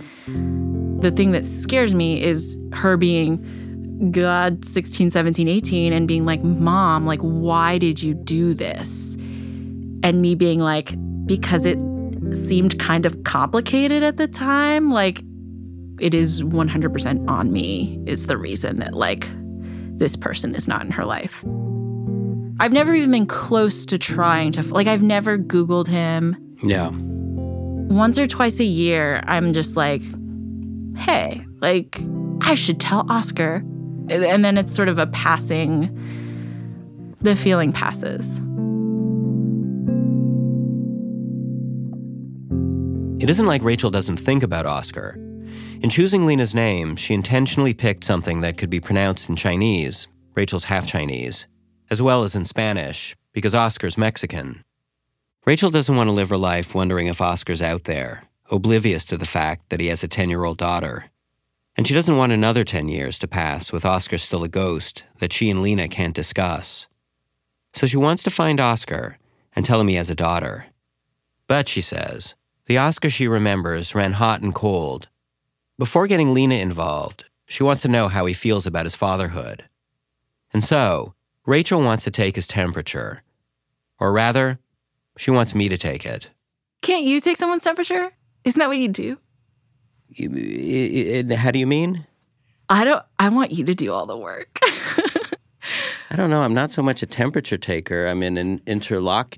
the 1.00 1.12
thing 1.12 1.32
that 1.32 1.46
scares 1.46 1.94
me 1.94 2.22
is 2.22 2.60
her 2.74 2.98
being 2.98 4.12
god 4.12 4.66
16, 4.66 5.12
17, 5.12 5.48
18 5.48 5.94
and 5.94 6.08
being 6.08 6.26
like, 6.26 6.44
"Mom, 6.44 7.06
like 7.06 7.22
why 7.22 7.78
did 7.78 8.02
you 8.02 8.16
do 8.16 8.54
this?" 8.54 9.16
And 10.04 10.22
me 10.22 10.34
being 10.36 10.60
like, 10.60 10.96
"Because 11.26 11.66
it 11.66 11.80
seemed 12.34 12.80
kind 12.80 13.06
of 13.06 13.24
complicated 13.24 14.04
at 14.04 14.18
the 14.18 14.28
time, 14.28 14.92
like 14.92 15.22
it 16.00 16.14
is 16.14 16.44
100% 16.44 17.30
on 17.30 17.52
me 17.52 18.00
is 18.06 18.28
the 18.28 18.38
reason 18.38 18.78
that 18.78 18.94
like 18.94 19.30
this 19.98 20.16
person 20.16 20.56
is 20.56 20.68
not 20.68 20.84
in 20.84 20.92
her 20.92 21.06
life. 21.06 21.44
I've 22.60 22.74
never 22.74 22.96
even 22.96 23.12
been 23.12 23.28
close 23.28 23.86
to 23.86 23.98
trying 23.98 24.52
to 24.54 24.64
like 24.64 24.88
I've 24.88 25.04
never 25.04 25.38
googled 25.38 25.88
him. 25.88 26.36
Yeah. 26.64 26.92
Once 26.94 28.18
or 28.18 28.28
twice 28.28 28.60
a 28.60 28.66
year 28.66 29.24
I'm 29.28 29.54
just 29.54 29.76
like 29.76 30.02
hey, 30.98 31.46
like 31.62 32.00
I 32.42 32.56
should 32.56 32.80
tell 32.80 33.06
Oscar. 33.12 33.64
And 34.10 34.44
then 34.44 34.58
it's 34.58 34.74
sort 34.74 34.90
of 34.90 34.98
a 34.98 35.08
passing 35.08 35.94
the 37.22 37.36
feeling 37.36 37.74
passes. 37.74 38.42
It 43.22 43.30
isn't 43.30 43.48
like 43.48 43.64
Rachael 43.64 43.90
doesn't 43.90 44.18
think 44.18 44.44
about 44.44 44.66
Oscar. 44.66 45.16
In 45.82 45.90
choosing 45.90 46.26
Lena's 46.26 46.56
name, 46.56 46.96
she 46.96 47.14
intentionally 47.14 47.74
picked 47.74 48.04
something 48.04 48.42
that 48.42 48.58
could 48.58 48.70
be 48.70 48.80
pronounced 48.80 49.30
in 49.30 49.36
Chinese, 49.36 50.08
Rachael's 50.36 50.64
half 50.64 50.88
Chinese, 50.88 51.48
as 51.90 52.02
well 52.02 52.24
as 52.24 52.36
in 52.36 52.46
Spanish, 52.46 53.16
because 53.34 53.56
Oscar's 53.56 53.98
Mexican. 53.98 54.64
Rachael 55.46 55.70
doesn't 55.70 55.96
want 55.96 56.08
to 56.08 56.14
live 56.14 56.30
her 56.30 56.38
life 56.38 56.76
wondering 56.76 57.08
if 57.08 57.22
Oscar's 57.22 57.62
out 57.62 57.86
there, 57.86 58.24
oblivious 58.52 59.06
to 59.06 59.18
the 59.18 59.26
fact 59.26 59.70
that 59.70 59.80
he 59.80 59.88
has 59.88 60.04
a 60.04 60.08
10 60.08 60.30
year 60.30 60.44
old 60.44 60.58
daughter. 60.58 61.06
And 61.78 61.88
she 61.88 61.94
doesn't 61.94 62.18
want 62.18 62.32
another 62.32 62.64
10 62.64 62.90
years 62.90 63.20
to 63.20 63.28
pass 63.28 63.72
with 63.72 63.86
Oscar 63.86 64.18
still 64.18 64.44
a 64.44 64.50
ghost 64.50 65.04
that 65.20 65.32
she 65.32 65.50
and 65.50 65.62
Lena 65.62 65.88
can't 65.88 66.16
discuss. 66.16 66.88
So 67.74 67.86
she 67.86 67.98
wants 67.98 68.24
to 68.24 68.32
find 68.32 68.60
Oscar 68.60 69.20
and 69.56 69.64
tell 69.64 69.80
him 69.80 69.88
he 69.88 69.96
has 69.96 70.10
a 70.10 70.16
daughter. 70.16 70.66
But, 71.48 71.68
she 71.68 71.82
says, 71.82 72.36
the 72.66 72.78
Oscar 72.78 73.10
she 73.10 73.28
remembers 73.28 73.96
ran 73.96 74.14
hot 74.14 74.42
and 74.42 74.54
cold. 74.54 75.08
Before 75.78 76.08
getting 76.08 76.34
Lena 76.34 76.56
involved, 76.56 77.26
she 77.46 77.64
wants 77.64 77.82
to 77.84 77.88
know 77.88 78.08
how 78.08 78.26
he 78.26 78.34
feels 78.34 78.66
about 78.66 78.86
his 78.86 78.96
fatherhood. 78.96 79.64
And 80.52 80.64
so, 80.64 81.14
Rachael 81.48 81.82
wants 81.82 82.04
to 82.04 82.12
take 82.12 82.36
his 82.36 82.46
temperature. 82.48 83.24
Or 84.00 84.12
rather, 84.12 84.60
she 85.18 85.32
wants 85.32 85.56
me 85.56 85.70
to 85.70 85.78
take 85.78 86.06
it. 86.06 86.30
Can't 86.84 87.04
you 87.04 87.20
take 87.20 87.38
someone's 87.38 87.64
temperature? 87.64 88.12
Isn't 88.44 88.60
that 88.60 88.68
what 88.68 88.78
you 88.78 88.88
do? 88.90 89.18
You- 90.10 91.36
How 91.36 91.50
do 91.52 91.58
you 91.58 91.66
mean? 91.66 92.06
I 92.70 92.84
don't. 92.84 93.04
I 93.18 93.30
want 93.30 93.52
you 93.52 93.64
to 93.66 93.74
do 93.74 93.92
all 93.94 94.06
the 94.06 94.18
work. 94.18 94.60
I 96.10 96.16
don't 96.16 96.30
know. 96.30 96.44
I'm 96.44 96.54
not 96.54 96.72
so 96.72 96.82
much 96.84 97.02
a 97.02 97.06
temperature 97.06 97.58
taker. 97.58 98.06
I'm 98.06 98.22
in 98.22 98.38
an 98.38 98.62
interlock. 98.68 99.38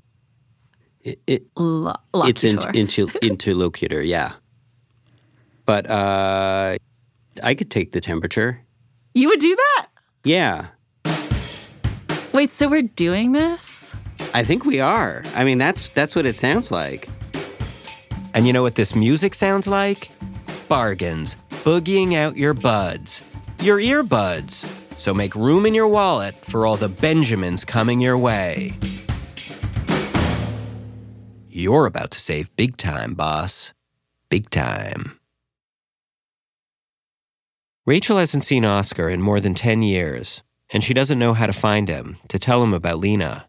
It, 1.00 1.20
it, 1.26 1.44
Lo- 1.56 1.94
it's 2.14 2.44
in, 2.44 2.56
locutor. 2.56 2.78
inter, 2.78 3.06
interlocutor, 3.22 4.02
yeah. 4.02 4.32
But 5.64 5.88
uh, 5.88 6.76
I 7.42 7.54
could 7.54 7.70
take 7.70 7.92
the 7.92 8.00
temperature. 8.00 8.60
you 9.14 9.28
would 9.28 9.40
do 9.40 9.54
that? 9.56 9.86
Yeah, 10.24 10.66
Wait, 12.32 12.50
so 12.50 12.68
we're 12.68 12.82
doing 12.82 13.32
this? 13.32 13.94
I 14.34 14.44
think 14.44 14.64
we 14.64 14.80
are. 14.80 15.22
I 15.34 15.44
mean, 15.44 15.58
that's 15.58 15.88
that's 15.88 16.14
what 16.14 16.26
it 16.26 16.36
sounds 16.36 16.70
like. 16.70 17.08
And 18.34 18.46
you 18.46 18.52
know 18.52 18.62
what 18.62 18.76
this 18.76 18.94
music 18.94 19.34
sounds 19.34 19.66
like? 19.66 20.10
Bargains, 20.68 21.36
boogieing 21.64 22.14
out 22.14 22.36
your 22.36 22.54
buds, 22.54 23.22
your 23.60 23.80
earbuds. 23.80 24.66
So 24.98 25.12
make 25.12 25.34
room 25.34 25.66
in 25.66 25.74
your 25.74 25.88
wallet 25.88 26.34
for 26.34 26.66
all 26.66 26.76
the 26.76 26.88
Benjamins 26.88 27.64
coming 27.64 28.00
your 28.00 28.16
way. 28.16 28.72
You're 31.48 31.86
about 31.86 32.12
to 32.12 32.20
save 32.20 32.54
big 32.54 32.76
time, 32.76 33.14
boss. 33.14 33.74
Big 34.28 34.50
time. 34.50 35.18
Rachael 37.86 38.18
hasn't 38.18 38.44
seen 38.44 38.64
Oscar 38.64 39.08
in 39.08 39.20
more 39.20 39.40
than 39.40 39.54
10 39.54 39.82
years, 39.82 40.42
and 40.72 40.82
she 40.84 40.94
doesn't 40.94 41.18
know 41.18 41.34
how 41.34 41.46
to 41.46 41.52
find 41.52 41.88
him 41.88 42.16
to 42.28 42.38
tell 42.38 42.62
him 42.62 42.72
about 42.72 42.98
Lena. 42.98 43.46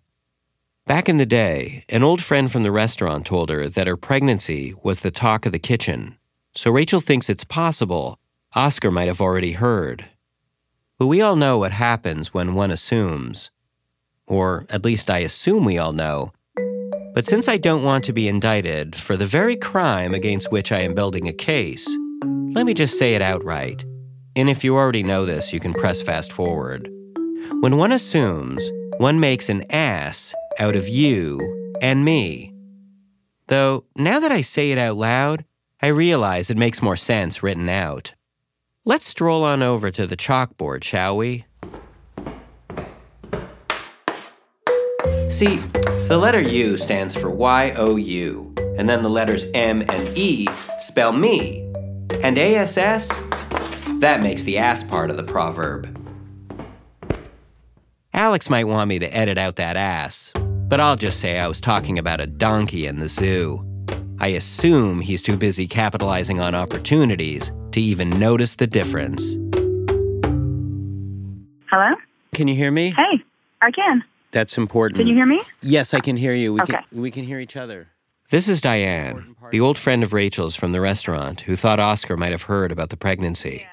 Back 0.87 1.07
in 1.07 1.17
the 1.17 1.25
day, 1.25 1.83
an 1.89 2.03
old 2.03 2.23
friend 2.23 2.51
from 2.51 2.63
the 2.63 2.71
restaurant 2.71 3.25
told 3.25 3.49
her 3.49 3.69
that 3.69 3.87
her 3.87 3.97
pregnancy 3.97 4.73
was 4.83 5.01
the 5.01 5.11
talk 5.11 5.45
of 5.45 5.51
the 5.51 5.59
kitchen, 5.59 6.17
so 6.55 6.71
Rachael 6.71 7.01
thinks 7.01 7.29
it's 7.29 7.43
possible 7.43 8.19
Oscar 8.53 8.91
might 8.91 9.07
have 9.07 9.21
already 9.21 9.53
heard. 9.53 10.05
But 10.99 11.07
we 11.07 11.21
all 11.21 11.37
know 11.37 11.57
what 11.57 11.71
happens 11.71 12.33
when 12.33 12.53
one 12.53 12.71
assumes. 12.71 13.49
Or 14.27 14.65
at 14.69 14.83
least 14.83 15.09
I 15.09 15.19
assume 15.19 15.63
we 15.63 15.77
all 15.77 15.93
know. 15.93 16.33
But 17.13 17.25
since 17.25 17.47
I 17.47 17.57
don't 17.57 17.83
want 17.83 18.03
to 18.05 18.13
be 18.13 18.27
indicted 18.27 18.95
for 18.95 19.15
the 19.15 19.25
very 19.25 19.55
crime 19.55 20.13
against 20.13 20.51
which 20.51 20.71
I 20.71 20.79
am 20.79 20.93
building 20.93 21.27
a 21.27 21.33
case, 21.33 21.87
let 22.53 22.65
me 22.65 22.73
just 22.73 22.97
say 22.97 23.13
it 23.15 23.21
outright. 23.21 23.85
And 24.35 24.49
if 24.49 24.63
you 24.63 24.75
already 24.75 25.03
know 25.03 25.25
this, 25.25 25.53
you 25.53 25.59
can 25.59 25.73
press 25.73 26.01
fast 26.01 26.33
forward. 26.33 26.89
When 27.59 27.77
one 27.77 27.91
assumes, 27.91 28.71
one 28.97 29.19
makes 29.19 29.49
an 29.49 29.69
ass 29.71 30.33
out 30.57 30.75
of 30.75 30.87
you 30.87 31.73
and 31.81 32.03
me. 32.03 32.53
Though, 33.47 33.83
now 33.95 34.19
that 34.19 34.31
I 34.31 34.41
say 34.41 34.71
it 34.71 34.77
out 34.77 34.95
loud, 34.95 35.45
I 35.81 35.87
realize 35.87 36.49
it 36.49 36.57
makes 36.57 36.81
more 36.81 36.95
sense 36.95 37.43
written 37.43 37.67
out. 37.69 38.15
Let's 38.85 39.05
stroll 39.05 39.43
on 39.43 39.61
over 39.61 39.91
to 39.91 40.07
the 40.07 40.17
chalkboard, 40.17 40.83
shall 40.83 41.17
we? 41.17 41.45
See, 45.29 45.57
the 46.07 46.17
letter 46.19 46.41
U 46.41 46.77
stands 46.77 47.15
for 47.15 47.29
Y 47.29 47.73
O 47.75 47.97
U, 47.97 48.55
and 48.77 48.87
then 48.87 49.01
the 49.01 49.09
letters 49.09 49.45
M 49.53 49.81
and 49.81 50.17
E 50.17 50.47
spell 50.79 51.11
me. 51.11 51.61
And 52.23 52.37
ASS? 52.37 53.09
That 53.99 54.21
makes 54.23 54.43
the 54.45 54.57
ass 54.57 54.83
part 54.83 55.09
of 55.09 55.17
the 55.17 55.23
proverb. 55.23 56.00
Alex 58.13 58.49
might 58.49 58.65
want 58.65 58.89
me 58.89 58.99
to 58.99 59.07
edit 59.15 59.37
out 59.37 59.55
that 59.55 59.77
ass, 59.77 60.33
but 60.67 60.79
I'll 60.79 60.95
just 60.97 61.19
say 61.19 61.39
I 61.39 61.47
was 61.47 61.61
talking 61.61 61.97
about 61.97 62.19
a 62.19 62.27
donkey 62.27 62.85
in 62.85 62.99
the 62.99 63.07
zoo. 63.07 63.65
I 64.19 64.27
assume 64.27 64.99
he's 64.99 65.21
too 65.21 65.37
busy 65.37 65.67
capitalizing 65.67 66.39
on 66.39 66.53
opportunities 66.53 67.51
to 67.71 67.81
even 67.81 68.09
notice 68.09 68.55
the 68.55 68.67
difference. 68.67 69.35
Hello? 71.71 71.95
Can 72.33 72.47
you 72.47 72.55
hear 72.55 72.69
me? 72.71 72.91
Hey, 72.91 73.23
I 73.61 73.71
can. 73.71 74.03
That's 74.31 74.57
important. 74.57 74.97
Can 74.99 75.07
you 75.07 75.15
hear 75.15 75.25
me? 75.25 75.41
Yes, 75.61 75.93
I 75.93 75.99
can 76.01 76.17
hear 76.17 76.33
you. 76.33 76.53
We 76.53 76.61
Okay. 76.61 76.73
can 76.73 77.01
we 77.01 77.11
can 77.11 77.23
hear 77.23 77.39
each 77.39 77.55
other. 77.57 77.87
This 78.29 78.47
is 78.47 78.61
Diane, 78.61 79.35
the 79.51 79.59
old 79.59 79.77
friend 79.77 80.03
of 80.03 80.13
Rachael's 80.13 80.55
from 80.55 80.71
the 80.71 80.79
restaurant 80.79 81.41
who 81.41 81.55
thought 81.57 81.79
Oscar 81.81 82.15
might 82.15 82.31
have 82.31 82.43
heard 82.43 82.71
about 82.71 82.89
the 82.89 82.95
pregnancy. 82.97 83.67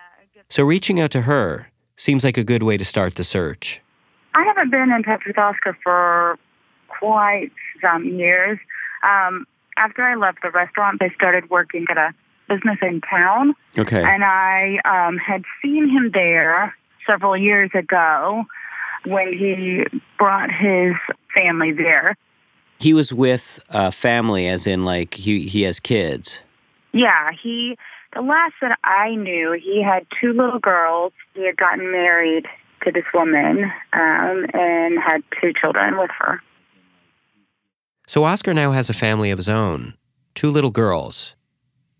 So 0.48 0.64
reaching 0.64 0.98
out 1.00 1.12
to 1.12 1.22
her 1.22 1.68
seems 1.96 2.24
like 2.24 2.36
a 2.38 2.42
good 2.44 2.62
way 2.64 2.76
to 2.76 2.84
start 2.84 3.14
the 3.16 3.22
search. 3.24 3.80
I 4.34 4.44
haven't 4.44 4.70
been 4.70 4.90
in 4.92 5.02
touch 5.02 5.22
with 5.26 5.38
Oscar 5.38 5.76
for 5.82 6.38
quite 6.88 7.50
some 7.80 8.04
years. 8.04 8.58
Um, 9.02 9.46
after 9.76 10.02
I 10.02 10.14
left 10.16 10.38
the 10.42 10.50
restaurant, 10.50 10.98
they 11.00 11.10
started 11.14 11.50
working 11.50 11.86
at 11.90 11.96
a 11.96 12.14
business 12.48 12.78
in 12.82 13.00
town, 13.02 13.54
Okay. 13.76 14.02
and 14.02 14.24
I 14.24 14.78
um, 14.84 15.18
had 15.18 15.44
seen 15.62 15.88
him 15.88 16.10
there 16.12 16.74
several 17.06 17.36
years 17.36 17.70
ago 17.74 18.44
when 19.04 19.32
he 19.32 19.84
brought 20.18 20.50
his 20.50 20.94
family 21.34 21.72
there. 21.72 22.16
He 22.80 22.94
was 22.94 23.12
with 23.12 23.60
uh, 23.70 23.90
family, 23.90 24.48
as 24.48 24.66
in 24.66 24.84
like 24.84 25.14
he 25.14 25.46
he 25.48 25.62
has 25.62 25.78
kids. 25.80 26.42
Yeah, 26.92 27.30
he. 27.42 27.76
The 28.14 28.22
last 28.22 28.54
that 28.62 28.78
I 28.84 29.14
knew, 29.16 29.52
he 29.52 29.82
had 29.82 30.06
two 30.18 30.32
little 30.32 30.58
girls. 30.58 31.12
He 31.34 31.44
had 31.44 31.58
gotten 31.58 31.92
married 31.92 32.46
to 32.88 33.00
this 33.00 33.10
woman 33.12 33.64
um, 33.92 34.46
and 34.54 34.98
had 34.98 35.22
two 35.40 35.52
children 35.58 35.98
with 35.98 36.10
her. 36.18 36.40
So 38.06 38.24
Oscar 38.24 38.54
now 38.54 38.72
has 38.72 38.88
a 38.88 38.94
family 38.94 39.30
of 39.30 39.38
his 39.38 39.48
own, 39.48 39.94
two 40.34 40.50
little 40.50 40.70
girls. 40.70 41.34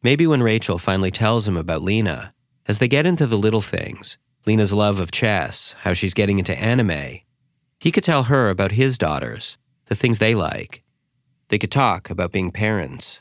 Maybe 0.02 0.26
when 0.26 0.42
Rachael 0.42 0.78
finally 0.78 1.11
tells 1.11 1.47
him 1.47 1.57
about 1.57 1.83
Lena, 1.83 2.33
as 2.66 2.78
they 2.78 2.88
get 2.88 3.07
into 3.07 3.26
the 3.26 3.37
little 3.37 3.61
things, 3.61 4.16
Lena's 4.47 4.73
love 4.73 4.99
of 4.99 5.11
chess, 5.11 5.75
how 5.80 5.92
she's 5.92 6.14
getting 6.14 6.38
into 6.38 6.57
anime, 6.57 7.21
he 7.78 7.92
could 7.92 8.04
tell 8.04 8.25
her 8.25 8.49
about 8.49 8.73
his 8.73 8.97
daughters, 8.97 9.59
the 9.87 9.95
things 9.95 10.18
they 10.18 10.35
like. 10.35 10.83
They 11.49 11.59
could 11.59 11.71
talk 11.71 12.11
about 12.11 12.33
being 12.33 12.50
parents. 12.50 13.21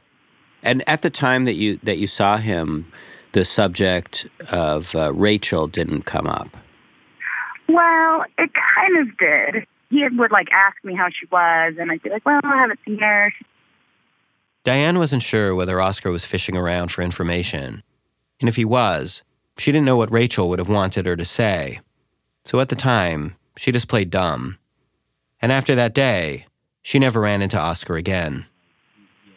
And 0.63 0.87
at 0.87 1.01
the 1.01 1.09
time 1.09 1.45
that 1.45 1.53
you 1.53 1.79
that 1.83 1.97
you 1.97 2.07
saw 2.07 2.37
him, 2.37 2.91
the 3.33 3.45
subject 3.45 4.27
of 4.51 4.95
uh, 4.95 5.13
Rachael 5.13 5.67
didn't 5.67 6.03
come 6.03 6.27
up. 6.27 6.55
Well, 7.67 8.25
it 8.37 8.51
kind 8.75 8.97
of 8.99 9.17
did. 9.17 9.67
He 9.89 10.07
would 10.09 10.31
like 10.31 10.47
ask 10.51 10.77
me 10.83 10.95
how 10.95 11.07
she 11.09 11.25
was, 11.31 11.75
and 11.79 11.91
I'd 11.91 12.01
be 12.01 12.09
like, 12.09 12.25
"Well, 12.25 12.39
I 12.43 12.57
haven't 12.57 12.79
seen 12.85 12.99
her." 12.99 13.33
Diane 14.63 14.97
wasn't 14.97 15.23
sure 15.23 15.55
whether 15.55 15.81
Oscar 15.81 16.11
was 16.11 16.25
fishing 16.25 16.57
around 16.57 16.91
for 16.91 17.01
information. 17.01 17.83
And 18.39 18.49
if 18.49 18.57
he 18.57 18.65
was, 18.65 19.23
she 19.57 19.71
didn't 19.71 19.85
know 19.85 19.97
what 19.97 20.11
Rachael 20.11 20.49
would 20.49 20.59
have 20.59 20.69
wanted 20.69 21.05
her 21.05 21.15
to 21.15 21.25
say. 21.25 21.79
So 22.43 22.59
at 22.59 22.67
the 22.67 22.75
time, 22.75 23.35
she 23.55 23.71
just 23.71 23.87
played 23.87 24.09
dumb. 24.09 24.57
And 25.41 25.51
after 25.51 25.73
that 25.75 25.93
day, 25.93 26.45
she 26.81 26.99
never 26.99 27.21
ran 27.21 27.41
into 27.41 27.59
Oscar 27.59 27.95
again. 27.95 28.45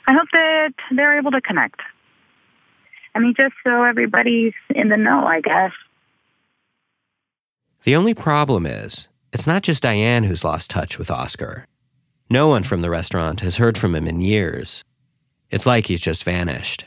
I 0.06 0.12
hope 0.12 0.28
that 0.32 0.74
they're 0.94 1.18
able 1.18 1.30
to 1.30 1.40
connect. 1.40 1.80
I 3.14 3.18
mean, 3.18 3.34
just 3.36 3.54
so 3.64 3.82
everybody's 3.82 4.52
in 4.70 4.88
the 4.88 4.96
know, 4.96 5.26
I 5.26 5.40
guess. 5.40 5.72
The 7.84 7.96
only 7.96 8.12
problem 8.12 8.66
is, 8.66 9.08
it's 9.32 9.46
not 9.46 9.62
just 9.62 9.82
Diane 9.82 10.24
who's 10.24 10.44
lost 10.44 10.68
touch 10.68 10.98
with 10.98 11.10
Oscar. 11.10 11.64
No 12.28 12.46
one 12.46 12.62
from 12.62 12.82
the 12.82 12.90
restaurant 12.90 13.40
has 13.40 13.56
heard 13.56 13.78
from 13.78 13.94
him 13.94 14.06
in 14.06 14.20
years. 14.20 14.84
It's 15.50 15.64
like 15.64 15.86
he's 15.86 16.02
just 16.02 16.22
vanished. 16.22 16.84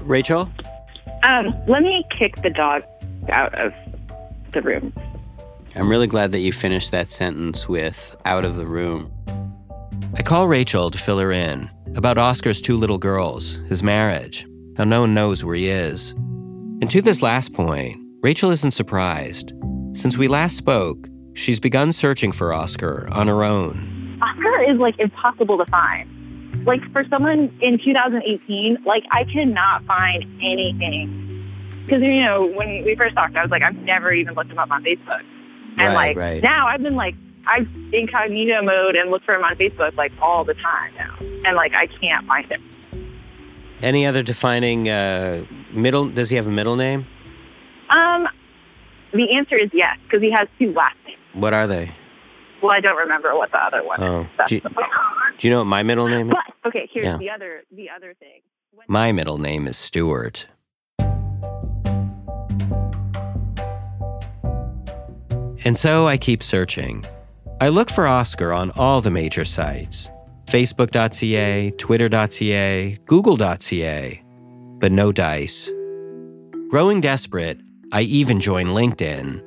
Rachael? 0.00 0.50
Um, 1.22 1.54
let 1.68 1.82
me 1.82 2.04
kick 2.10 2.42
the 2.42 2.50
dog 2.50 2.82
out 3.28 3.54
of 3.54 3.72
the 4.52 4.62
room. 4.62 4.92
I'm 5.76 5.88
really 5.88 6.08
glad 6.08 6.32
that 6.32 6.40
you 6.40 6.52
finished 6.52 6.90
that 6.90 7.12
sentence 7.12 7.68
with 7.68 8.16
out 8.24 8.44
of 8.44 8.56
the 8.56 8.66
room. 8.66 9.12
I 10.16 10.22
call 10.22 10.48
Rachael 10.48 10.90
to 10.90 10.98
fill 10.98 11.18
her 11.18 11.30
in 11.32 11.70
about 11.94 12.18
Oscar's 12.18 12.60
two 12.60 12.76
little 12.76 12.98
girls, 12.98 13.56
his 13.68 13.82
marriage, 13.82 14.46
how 14.76 14.84
no 14.84 15.00
one 15.00 15.14
knows 15.14 15.44
where 15.44 15.54
he 15.54 15.68
is. 15.68 16.12
And 16.80 16.90
to 16.90 17.00
this 17.00 17.22
last 17.22 17.52
point, 17.54 18.00
Rachael 18.22 18.50
isn't 18.50 18.72
surprised. 18.72 19.52
Since 19.94 20.16
we 20.18 20.28
last 20.28 20.56
spoke, 20.56 21.08
she's 21.34 21.60
begun 21.60 21.92
searching 21.92 22.32
for 22.32 22.52
Oscar 22.52 23.08
on 23.12 23.28
her 23.28 23.44
own. 23.44 24.18
Oscar 24.20 24.62
is 24.70 24.78
like 24.78 24.98
impossible 24.98 25.58
to 25.58 25.66
find. 25.66 26.10
Like 26.66 26.80
for 26.92 27.04
someone 27.08 27.56
in 27.60 27.78
2018, 27.78 28.78
like 28.84 29.04
I 29.10 29.24
cannot 29.24 29.84
find 29.84 30.24
anything. 30.42 31.22
Because 31.84 32.02
you 32.02 32.22
know, 32.24 32.46
when 32.46 32.84
we 32.84 32.96
first 32.96 33.14
talked, 33.14 33.36
I 33.36 33.42
was 33.42 33.50
like, 33.50 33.62
I've 33.62 33.76
never 33.76 34.12
even 34.12 34.34
looked 34.34 34.50
him 34.50 34.58
up 34.58 34.70
on 34.70 34.82
Facebook. 34.82 35.22
And 35.78 35.88
Right, 35.88 35.94
like 35.94 36.16
right. 36.16 36.42
now, 36.42 36.66
I've 36.66 36.82
been 36.82 36.96
like, 36.96 37.14
I'm 37.46 37.90
incognito 37.92 38.62
mode 38.62 38.96
and 38.96 39.10
look 39.10 39.22
for 39.24 39.34
him 39.34 39.44
on 39.44 39.54
Facebook 39.56 39.96
like 39.96 40.12
all 40.20 40.44
the 40.44 40.54
time 40.54 40.94
now, 40.96 41.16
and 41.46 41.56
like 41.56 41.72
I 41.74 41.86
can't 41.86 42.26
find 42.26 42.50
him. 42.50 42.62
Any 43.82 44.06
other 44.06 44.22
defining 44.22 44.88
uh, 44.88 45.44
middle? 45.72 46.08
Does 46.08 46.30
he 46.30 46.36
have 46.36 46.46
a 46.46 46.50
middle 46.50 46.76
name? 46.76 47.06
Um, 47.90 48.26
the 49.12 49.34
answer 49.36 49.56
is 49.56 49.70
yes, 49.72 49.96
because 50.04 50.22
he 50.22 50.30
has 50.32 50.48
two 50.58 50.72
last 50.72 50.96
names. 51.06 51.18
What 51.34 51.54
are 51.54 51.66
they? 51.66 51.92
Well, 52.62 52.72
I 52.72 52.80
don't 52.80 52.96
remember 52.96 53.36
what 53.36 53.50
the 53.52 53.58
other 53.58 53.84
one 53.86 54.02
Oh, 54.02 54.20
is. 54.22 54.48
Do, 54.48 54.60
the 54.60 54.70
do 55.38 55.46
you 55.48 55.50
know 55.52 55.58
what 55.58 55.66
my 55.66 55.82
middle 55.82 56.08
name 56.08 56.30
is? 56.30 56.34
But 56.34 56.68
okay, 56.68 56.88
here's 56.92 57.04
Yeah. 57.06 57.18
the 57.18 57.30
other 57.30 57.62
the 57.70 57.90
other 57.90 58.14
thing. 58.14 58.40
When- 58.72 58.86
My 58.88 59.12
middle 59.12 59.38
name 59.38 59.66
is 59.68 59.76
Stuart. 59.76 60.48
And 65.64 65.76
so 65.76 66.06
I 66.06 66.16
keep 66.16 66.42
searching. 66.42 67.04
I 67.58 67.70
look 67.70 67.90
for 67.90 68.06
Oscar 68.06 68.52
on 68.52 68.70
all 68.72 69.00
the 69.00 69.10
major 69.10 69.44
sites 69.44 70.10
Facebook.ca, 70.46 71.70
Twitter.ca, 71.72 72.98
Google.ca, 73.06 74.24
but 74.78 74.92
no 74.92 75.10
dice. 75.10 75.70
Growing 76.68 77.00
desperate, 77.00 77.58
I 77.92 78.02
even 78.02 78.40
join 78.40 78.66
LinkedIn. 78.66 79.42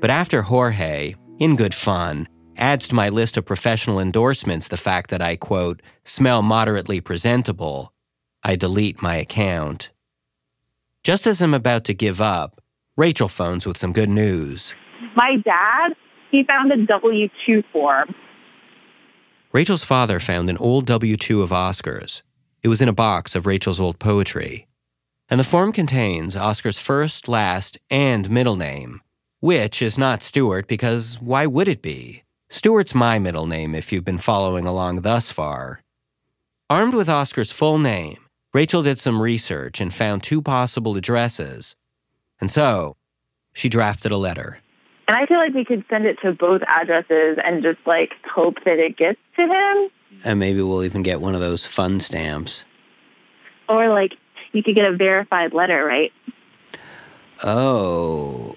But 0.00 0.10
after 0.10 0.42
Jorge, 0.42 1.14
in 1.38 1.56
good 1.56 1.74
fun, 1.74 2.28
adds 2.56 2.88
to 2.88 2.94
my 2.94 3.08
list 3.08 3.36
of 3.36 3.46
professional 3.46 4.00
endorsements 4.00 4.68
the 4.68 4.76
fact 4.76 5.10
that 5.10 5.22
I, 5.22 5.36
quote, 5.36 5.80
smell 6.04 6.42
moderately 6.42 7.00
presentable, 7.00 7.92
I 8.42 8.56
delete 8.56 9.00
my 9.00 9.16
account. 9.16 9.90
Just 11.04 11.26
as 11.26 11.40
I'm 11.40 11.54
about 11.54 11.84
to 11.84 11.94
give 11.94 12.20
up, 12.20 12.60
Rachael 12.96 13.28
phones 13.28 13.64
with 13.64 13.78
some 13.78 13.92
good 13.92 14.10
news. 14.10 14.74
My 15.16 15.36
dad, 15.44 15.94
he 16.34 16.42
found 16.42 16.72
a 16.72 16.84
W 16.84 17.28
two 17.46 17.62
form. 17.72 18.12
Rachael's 19.52 19.84
father 19.84 20.18
found 20.18 20.50
an 20.50 20.56
old 20.56 20.84
W 20.86 21.16
2 21.16 21.42
of 21.42 21.52
Oscar's. 21.52 22.24
It 22.64 22.68
was 22.68 22.82
in 22.82 22.88
a 22.88 22.92
box 22.92 23.36
of 23.36 23.46
Rachael's 23.46 23.78
old 23.78 24.00
poetry. 24.00 24.66
And 25.28 25.38
the 25.38 25.44
form 25.44 25.70
contains 25.72 26.36
Oscar's 26.36 26.78
first, 26.78 27.28
last, 27.28 27.78
and 27.88 28.28
middle 28.28 28.56
name, 28.56 29.00
which 29.38 29.80
is 29.80 29.96
not 29.96 30.24
Stewart 30.24 30.66
because 30.66 31.20
why 31.20 31.46
would 31.46 31.68
it 31.68 31.82
be? 31.82 32.24
Stewart's 32.48 32.96
my 32.96 33.20
middle 33.20 33.46
name 33.46 33.76
if 33.76 33.92
you've 33.92 34.04
been 34.04 34.18
following 34.18 34.66
along 34.66 35.02
thus 35.02 35.30
far. 35.30 35.82
Armed 36.68 36.94
with 36.94 37.08
Oscar's 37.08 37.52
full 37.52 37.78
name, 37.78 38.18
Rachael 38.52 38.82
did 38.82 38.98
some 38.98 39.22
research 39.22 39.80
and 39.80 39.94
found 39.94 40.24
two 40.24 40.42
possible 40.42 40.96
addresses. 40.96 41.76
And 42.40 42.50
so, 42.50 42.96
she 43.52 43.68
drafted 43.68 44.10
a 44.10 44.16
letter. 44.16 44.58
And 45.06 45.16
I 45.16 45.26
feel 45.26 45.36
like 45.36 45.52
we 45.52 45.64
could 45.64 45.84
send 45.90 46.06
it 46.06 46.18
to 46.22 46.32
both 46.32 46.62
addresses 46.66 47.38
and 47.44 47.62
just 47.62 47.78
like 47.86 48.12
hope 48.24 48.56
that 48.64 48.78
it 48.78 48.96
gets 48.96 49.18
to 49.36 49.42
him. 49.42 49.90
And 50.24 50.38
maybe 50.38 50.62
we'll 50.62 50.84
even 50.84 51.02
get 51.02 51.20
one 51.20 51.34
of 51.34 51.40
those 51.40 51.66
fun 51.66 52.00
stamps. 52.00 52.64
Or 53.68 53.90
like 53.90 54.12
you 54.52 54.62
could 54.62 54.74
get 54.74 54.86
a 54.86 54.96
verified 54.96 55.52
letter, 55.52 55.84
right? 55.84 56.12
Oh, 57.42 58.56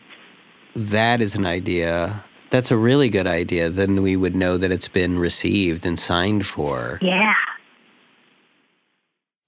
that 0.75 1.21
is 1.21 1.35
an 1.35 1.45
idea. 1.45 2.23
That's 2.49 2.71
a 2.71 2.77
really 2.77 3.09
good 3.09 3.27
idea. 3.27 3.69
Then 3.69 4.01
we 4.01 4.15
would 4.15 4.35
know 4.35 4.57
that 4.57 4.71
it's 4.71 4.87
been 4.87 5.19
received 5.19 5.85
and 5.85 5.99
signed 5.99 6.45
for. 6.45 6.99
Yeah. 7.01 7.33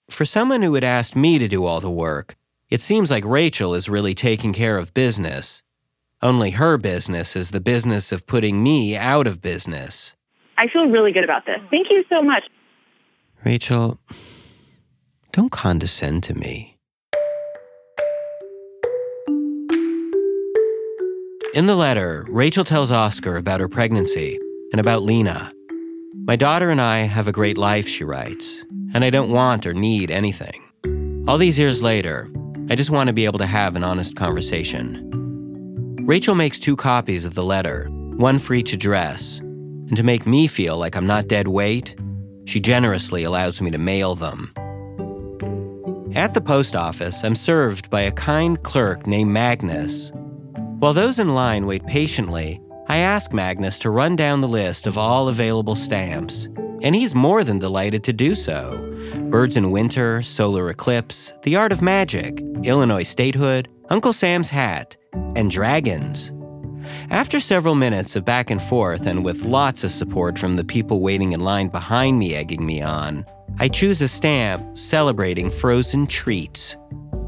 For 0.10 0.26
someone 0.26 0.64
who 0.64 0.74
had 0.74 0.84
asked 0.84 1.16
me 1.16 1.40
to 1.40 1.48
do 1.48 1.66
all 1.66 1.80
the 1.80 1.90
work, 1.90 2.36
it 2.70 2.82
seems 2.82 3.10
like 3.10 3.24
Rachael 3.24 3.74
is 3.74 3.88
really 3.88 4.14
taking 4.14 4.52
care 4.54 4.78
of 4.78 4.94
business. 4.94 5.64
Only 6.22 6.52
her 6.52 6.78
business 6.78 7.38
is 7.38 7.52
the 7.52 7.62
business 7.62 8.12
of 8.12 8.28
putting 8.28 8.62
me 8.62 8.98
out 8.98 9.26
of 9.26 9.42
business. 9.42 10.16
I 10.58 10.68
feel 10.68 10.90
really 10.90 11.14
good 11.14 11.24
about 11.24 11.46
this. 11.46 11.60
Thank 11.72 11.90
you 11.90 12.04
so 12.10 12.22
much. 12.22 12.44
Rachael, 13.46 13.98
don't 15.32 15.50
condescend 15.50 16.24
to 16.24 16.34
me. 16.34 16.78
In 21.54 21.68
the 21.68 21.76
letter, 21.76 22.26
Rachael 22.28 22.66
tells 22.66 22.92
Oscar 22.92 23.38
about 23.38 23.62
her 23.62 23.70
pregnancy 23.70 24.38
and 24.74 24.82
about 24.82 25.04
Lena. 25.04 25.54
My 26.28 26.36
daughter 26.36 26.70
and 26.70 26.82
I 26.82 27.00
have 27.00 27.30
a 27.30 27.32
great 27.32 27.58
life, 27.58 27.88
she 27.88 28.04
writes, 28.04 28.66
and 28.94 29.06
I 29.06 29.10
don't 29.10 29.32
want 29.32 29.66
or 29.66 29.74
need 29.74 30.12
anything. 30.12 30.62
All 31.30 31.38
these 31.38 31.58
years 31.58 31.82
later, 31.82 32.30
I 32.70 32.76
just 32.76 32.90
want 32.90 33.08
to 33.08 33.14
be 33.14 33.24
able 33.24 33.40
to 33.40 33.46
have 33.46 33.78
an 33.78 33.86
honest 33.86 34.18
conversation. 34.18 35.09
Rachael 36.10 36.34
makes 36.34 36.58
two 36.58 36.76
copies 36.76 37.24
of 37.24 37.36
the 37.36 37.44
letter, 37.44 37.88
one 37.92 38.40
for 38.40 38.56
each 38.56 38.74
address, 38.74 39.42
and 39.42 39.96
to 39.96 40.02
make 40.02 40.26
me 40.26 40.48
feel 40.48 40.76
like 40.76 40.96
I'm 40.96 41.06
not 41.06 41.28
dead 41.28 41.48
weight, 41.48 41.96
she 42.46 42.60
generously 42.60 43.24
allows 43.24 43.62
me 43.62 43.70
to 43.70 43.78
mail 43.78 44.16
them. 44.16 44.52
At 46.16 46.34
the 46.34 46.42
post 46.42 46.76
office, 46.76 47.24
I'm 47.24 47.36
served 47.36 47.92
by 47.92 48.02
a 48.02 48.12
kind 48.12 48.60
clerk 48.64 49.06
named 49.06 49.30
Magnus. 49.30 50.12
While 50.80 50.94
those 50.94 51.20
in 51.20 51.36
line 51.36 51.68
wait 51.68 51.86
patiently, 51.86 52.60
I 52.88 52.98
ask 52.98 53.32
Magnus 53.32 53.78
to 53.78 53.92
run 53.92 54.16
down 54.16 54.42
the 54.42 54.48
list 54.48 54.88
of 54.88 54.98
all 54.98 55.28
available 55.30 55.76
stamps, 55.76 56.50
and 56.82 56.96
he's 56.96 57.14
more 57.14 57.44
than 57.44 57.60
delighted 57.60 58.04
to 58.06 58.14
do 58.14 58.34
so. 58.34 58.89
Birds 59.16 59.58
in 59.58 59.72
Winter, 59.72 60.22
Solar 60.22 60.70
Eclipse, 60.70 61.34
The 61.44 61.56
Art 61.56 61.72
of 61.72 61.82
Magic, 61.82 62.42
Illinois 62.64 63.04
Statehood, 63.04 63.70
Uncle 63.90 64.14
Sam's 64.14 64.50
Hat, 64.50 64.96
and 65.36 65.50
Dragons. 65.50 66.32
After 67.10 67.40
several 67.40 67.76
minutes 67.76 68.16
of 68.16 68.26
back 68.26 68.50
and 68.50 68.62
forth, 68.62 69.06
and 69.06 69.24
with 69.24 69.46
lots 69.46 69.84
of 69.84 69.92
support 69.92 70.38
from 70.38 70.56
the 70.56 70.64
people 70.64 71.02
waiting 71.02 71.32
in 71.32 71.40
line 71.40 71.70
behind 71.70 72.20
me 72.20 72.36
egging 72.36 72.66
me 72.66 72.82
on, 72.82 73.26
I 73.60 73.68
choose 73.68 74.02
a 74.02 74.08
stamp 74.08 74.78
celebrating 74.78 75.52
frozen 75.52 76.08
treats. 76.08 76.78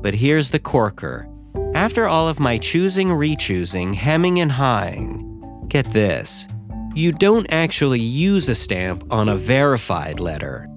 But 0.02 0.16
here's 0.16 0.50
the 0.50 0.60
corker. 0.60 1.28
After 1.74 2.08
all 2.08 2.28
of 2.28 2.40
my 2.40 2.58
choosing, 2.58 3.10
rechoosing, 3.10 3.94
hemming, 3.94 4.40
and 4.40 4.52
hawing, 4.52 5.66
get 5.68 5.92
this 5.92 6.48
you 6.94 7.14
don't 7.14 7.48
actually 7.54 8.02
use 8.02 8.50
a 8.50 8.56
stamp 8.56 9.06
on 9.14 9.30
a 9.30 9.38
verified 9.38 10.20
letter. 10.20 10.68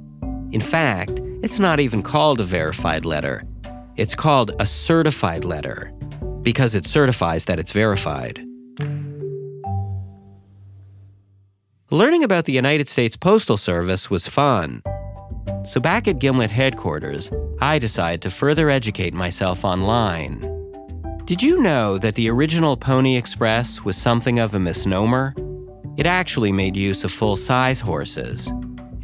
In 0.55 0.61
fact, 0.61 1.21
it's 1.43 1.59
not 1.59 1.81
even 1.81 2.01
called 2.01 2.39
a 2.39 2.45
verified 2.45 3.05
letter, 3.05 3.43
it's 3.97 4.15
called 4.15 4.55
a 4.61 4.67
certified 4.67 5.45
letter 5.45 5.93
because 6.43 6.77
it 6.77 6.87
certifies 6.87 7.47
that 7.47 7.59
it's 7.59 7.73
verified. 7.73 8.39
Learning 11.91 12.23
about 12.23 12.45
the 12.45 12.53
United 12.53 12.89
States 12.89 13.17
Postal 13.17 13.57
Service 13.57 14.09
was 14.09 14.29
fun. 14.29 14.81
So 15.65 15.81
back 15.81 16.07
at 16.07 16.21
Gimlet 16.21 16.53
headquarters, 16.53 17.33
I 17.61 17.81
decided 17.81 18.23
to 18.23 18.31
further 18.31 18.71
educate 18.71 19.13
myself 19.13 19.65
online. 19.65 20.39
Did 21.25 21.43
you 21.43 21.61
know 21.63 21.99
that 21.99 22.15
the 22.15 22.31
original 22.31 22.77
Pony 22.77 23.17
Express 23.17 23.83
was 23.83 23.97
something 23.97 24.39
of 24.39 24.55
a 24.55 24.61
misnomer? 24.61 25.35
It 25.97 26.07
actually 26.07 26.53
made 26.53 26.77
use 26.77 27.03
of 27.03 27.11
full 27.11 27.37
size 27.37 27.81
horses. 27.81 28.53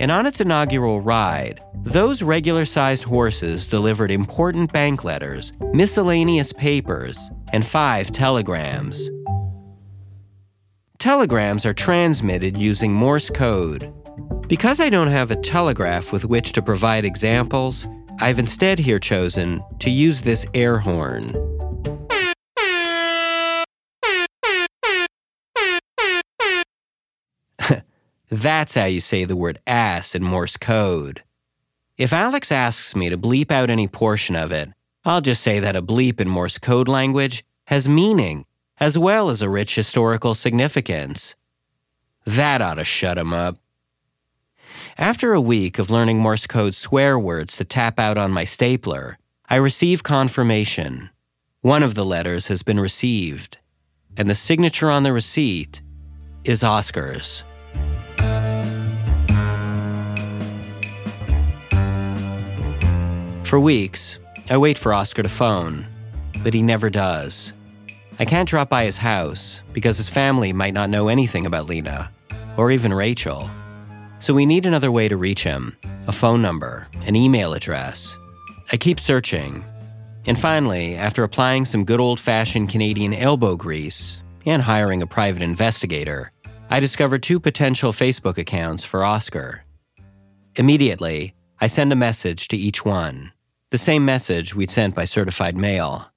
And 0.01 0.11
on 0.11 0.25
its 0.25 0.41
inaugural 0.41 1.03
ride, 1.03 1.61
those 1.75 2.23
regular 2.23 2.65
sized 2.65 3.05
horses 3.05 3.67
delivered 3.67 4.11
important 4.11 4.73
bank 4.73 5.05
letters, 5.05 5.53
miscellaneous 5.75 6.55
papers, 6.55 7.31
and 7.53 7.67
five 7.67 8.11
telegrams. 8.11 9.11
Telegrams 10.99 11.67
are 11.67 11.75
transmitted 11.75 12.57
using 12.57 12.95
Morse 12.95 13.29
code. 13.29 13.93
Because 14.49 14.81
I 14.81 14.89
don't 14.89 15.09
have 15.09 15.31
a 15.31 15.37
telegraph 15.37 16.13
with 16.13 16.25
which 16.25 16.53
to 16.53 16.63
provide 16.63 17.05
examples, 17.05 17.87
I've 18.21 18.39
instead 18.39 18.79
here 18.79 18.99
chosen 18.99 19.63
to 19.81 19.91
use 19.91 20.23
this 20.23 20.47
air 20.55 20.79
horn. 20.79 21.50
That's 28.31 28.75
how 28.75 28.85
you 28.85 29.01
say 29.01 29.25
the 29.25 29.37
word 29.37 29.59
ass 29.67 30.15
in 30.15 30.23
Morse 30.23 30.57
code. 30.57 31.23
If 31.99 32.13
Alex 32.13 32.53
asks 32.53 32.95
me 32.95 33.11
to 33.11 33.19
bleep 33.19 33.51
out 33.51 33.71
any 33.71 33.89
portion 33.89 34.37
of 34.37 34.53
it, 34.53 34.71
I'll 35.05 35.21
just 35.21 35.43
say 35.43 35.59
that 35.59 35.77
a 35.77 35.83
bleep 35.83 36.21
in 36.21 36.29
Morse 36.29 36.59
code 36.59 36.87
language 36.89 37.45
has 37.67 37.89
meaning, 37.89 38.45
as 38.79 38.97
well 38.97 39.31
as 39.31 39.43
a 39.43 39.51
rich 39.51 39.75
historical 39.75 40.35
significance. 40.35 41.35
That 42.25 42.63
ought 42.63 42.75
to 42.75 42.85
shut 42.85 43.19
him 43.19 43.33
up. 43.33 43.57
After 44.97 45.33
a 45.33 45.41
week 45.41 45.79
of 45.79 45.91
learning 45.91 46.19
Morse 46.19 46.47
code 46.47 46.75
swear 46.75 47.19
words 47.19 47.57
to 47.57 47.65
tap 47.65 47.99
out 47.99 48.17
on 48.17 48.31
my 48.31 48.45
stapler, 48.45 49.19
I 49.49 49.57
receive 49.57 50.03
confirmation. 50.03 51.11
One 51.63 51.83
of 51.83 51.95
the 51.95 52.05
letters 52.05 52.47
has 52.47 52.63
been 52.63 52.79
received. 52.79 53.59
and 54.17 54.29
the 54.29 54.35
signature 54.35 54.91
on 54.91 55.03
the 55.03 55.13
receipt 55.13 55.83
is 56.45 56.63
Oscar's. 56.63 57.45
For 63.51 63.59
weeks, 63.59 64.21
I 64.49 64.59
wait 64.59 64.79
for 64.79 64.95
Oscar 64.95 65.25
to 65.25 65.29
phone, 65.29 65.85
but 66.45 66.55
he 66.55 66.63
never 66.63 66.89
does. 66.89 67.53
I 68.21 68.25
can't 68.25 68.49
drop 68.49 68.69
by 68.69 68.85
his 68.85 68.97
house 68.97 69.61
because 69.73 69.97
his 69.97 70.09
family 70.09 70.53
might 70.53 70.73
not 70.73 70.89
know 70.89 71.09
anything 71.09 71.47
about 71.47 71.67
Lena, 71.67 72.13
or 72.57 72.71
even 72.71 72.95
Rachael. 72.95 73.51
So 74.21 74.35
we 74.35 74.47
need 74.47 74.67
another 74.67 74.93
way 74.93 75.09
to 75.09 75.17
reach 75.17 75.43
him 75.43 75.77
a 76.07 76.13
phone 76.13 76.41
number, 76.41 76.87
an 77.07 77.17
email 77.17 77.53
address. 77.53 78.17
I 78.71 78.77
keep 78.77 79.01
searching, 79.01 79.65
and 80.27 80.39
finally, 80.39 80.95
after 80.95 81.25
applying 81.25 81.65
some 81.65 81.85
good 81.85 81.99
old 81.99 82.21
fashioned 82.21 82.69
Canadian 82.69 83.15
elbow 83.15 83.57
grease 83.57 84.23
and 84.47 84.63
hiring 84.63 85.03
a 85.03 85.09
private 85.09 85.43
investigator, 85.43 86.31
I 86.71 86.79
discovered 86.79 87.25
two 87.25 87.41
potential 87.41 87.93
Facebook 87.93 88.39
accounts 88.39 88.85
for 88.85 89.03
Oscar. 89.03 89.65
Immediately, 90.55 91.35
I 91.61 91.67
send 91.67 91.93
a 91.93 91.97
message 91.97 92.47
to 92.47 92.57
each 92.57 92.85
one 92.85 93.33
the 93.71 93.79
same 93.79 94.05
message 94.05 94.55
we'd 94.55 94.71
sent 94.71 94.95
by 94.95 95.05
certified 95.05 95.57
mail. 95.57 96.11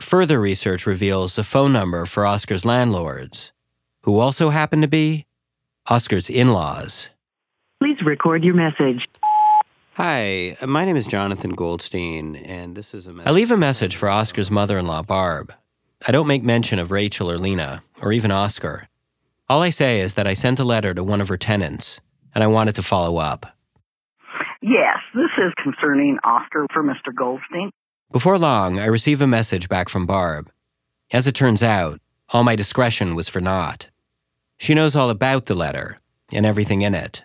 Further 0.00 0.40
research 0.40 0.86
reveals 0.86 1.38
a 1.38 1.44
phone 1.44 1.72
number 1.72 2.04
for 2.04 2.26
Oscar's 2.26 2.64
landlords, 2.64 3.52
who 4.02 4.18
also 4.18 4.50
happen 4.50 4.80
to 4.80 4.88
be 4.88 5.26
Oscar's 5.88 6.28
in 6.28 6.52
laws. 6.52 7.10
Please 7.80 8.02
record 8.02 8.44
your 8.44 8.54
message. 8.54 9.08
Hi, 9.92 10.56
uh, 10.60 10.66
my 10.66 10.84
name 10.84 10.96
is 10.96 11.06
Jonathan 11.06 11.52
Goldstein, 11.52 12.34
and 12.34 12.74
this 12.74 12.94
is 12.94 13.06
a 13.06 13.12
message. 13.12 13.28
I 13.28 13.32
leave 13.32 13.52
a 13.52 13.56
message 13.56 13.94
for 13.94 14.10
Oscar's 14.10 14.50
mother 14.50 14.76
in 14.76 14.86
law, 14.86 15.02
Barb. 15.02 15.52
I 16.08 16.10
don't 16.10 16.26
make 16.26 16.42
mention 16.42 16.80
of 16.80 16.90
Rachael 16.90 17.30
or 17.30 17.38
Lena, 17.38 17.84
or 18.02 18.12
even 18.12 18.32
Oscar. 18.32 18.88
All 19.48 19.62
I 19.62 19.70
say 19.70 20.00
is 20.00 20.14
that 20.14 20.26
I 20.26 20.34
sent 20.34 20.58
a 20.58 20.64
letter 20.64 20.92
to 20.92 21.04
one 21.04 21.20
of 21.20 21.28
her 21.28 21.36
tenants, 21.36 22.00
and 22.34 22.42
I 22.42 22.48
wanted 22.48 22.74
to 22.74 22.82
follow 22.82 23.18
up. 23.18 23.46
Yes, 24.66 24.96
this 25.14 25.28
is 25.36 25.52
concerning 25.62 26.16
Oscar 26.24 26.66
for 26.72 26.82
Mr. 26.82 27.14
Goldstein. 27.14 27.70
Before 28.10 28.38
long, 28.38 28.80
I 28.80 28.86
receive 28.86 29.20
a 29.20 29.26
message 29.26 29.68
back 29.68 29.90
from 29.90 30.06
Barb. 30.06 30.50
As 31.12 31.26
it 31.26 31.34
turns 31.34 31.62
out, 31.62 32.00
all 32.30 32.44
my 32.44 32.56
discretion 32.56 33.14
was 33.14 33.28
for 33.28 33.42
naught. 33.42 33.90
She 34.56 34.72
knows 34.72 34.96
all 34.96 35.10
about 35.10 35.44
the 35.44 35.54
letter 35.54 36.00
and 36.32 36.46
everything 36.46 36.80
in 36.80 36.94
it. 36.94 37.24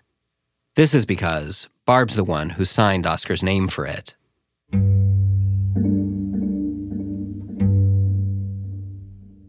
This 0.75 0.93
is 0.93 1.05
because 1.05 1.69
Barb's 1.85 2.17
the 2.17 2.25
one 2.25 2.49
who 2.49 2.65
signed 2.65 3.07
Oscar's 3.07 3.41
name 3.41 3.69
for 3.69 3.85
it. 3.85 4.17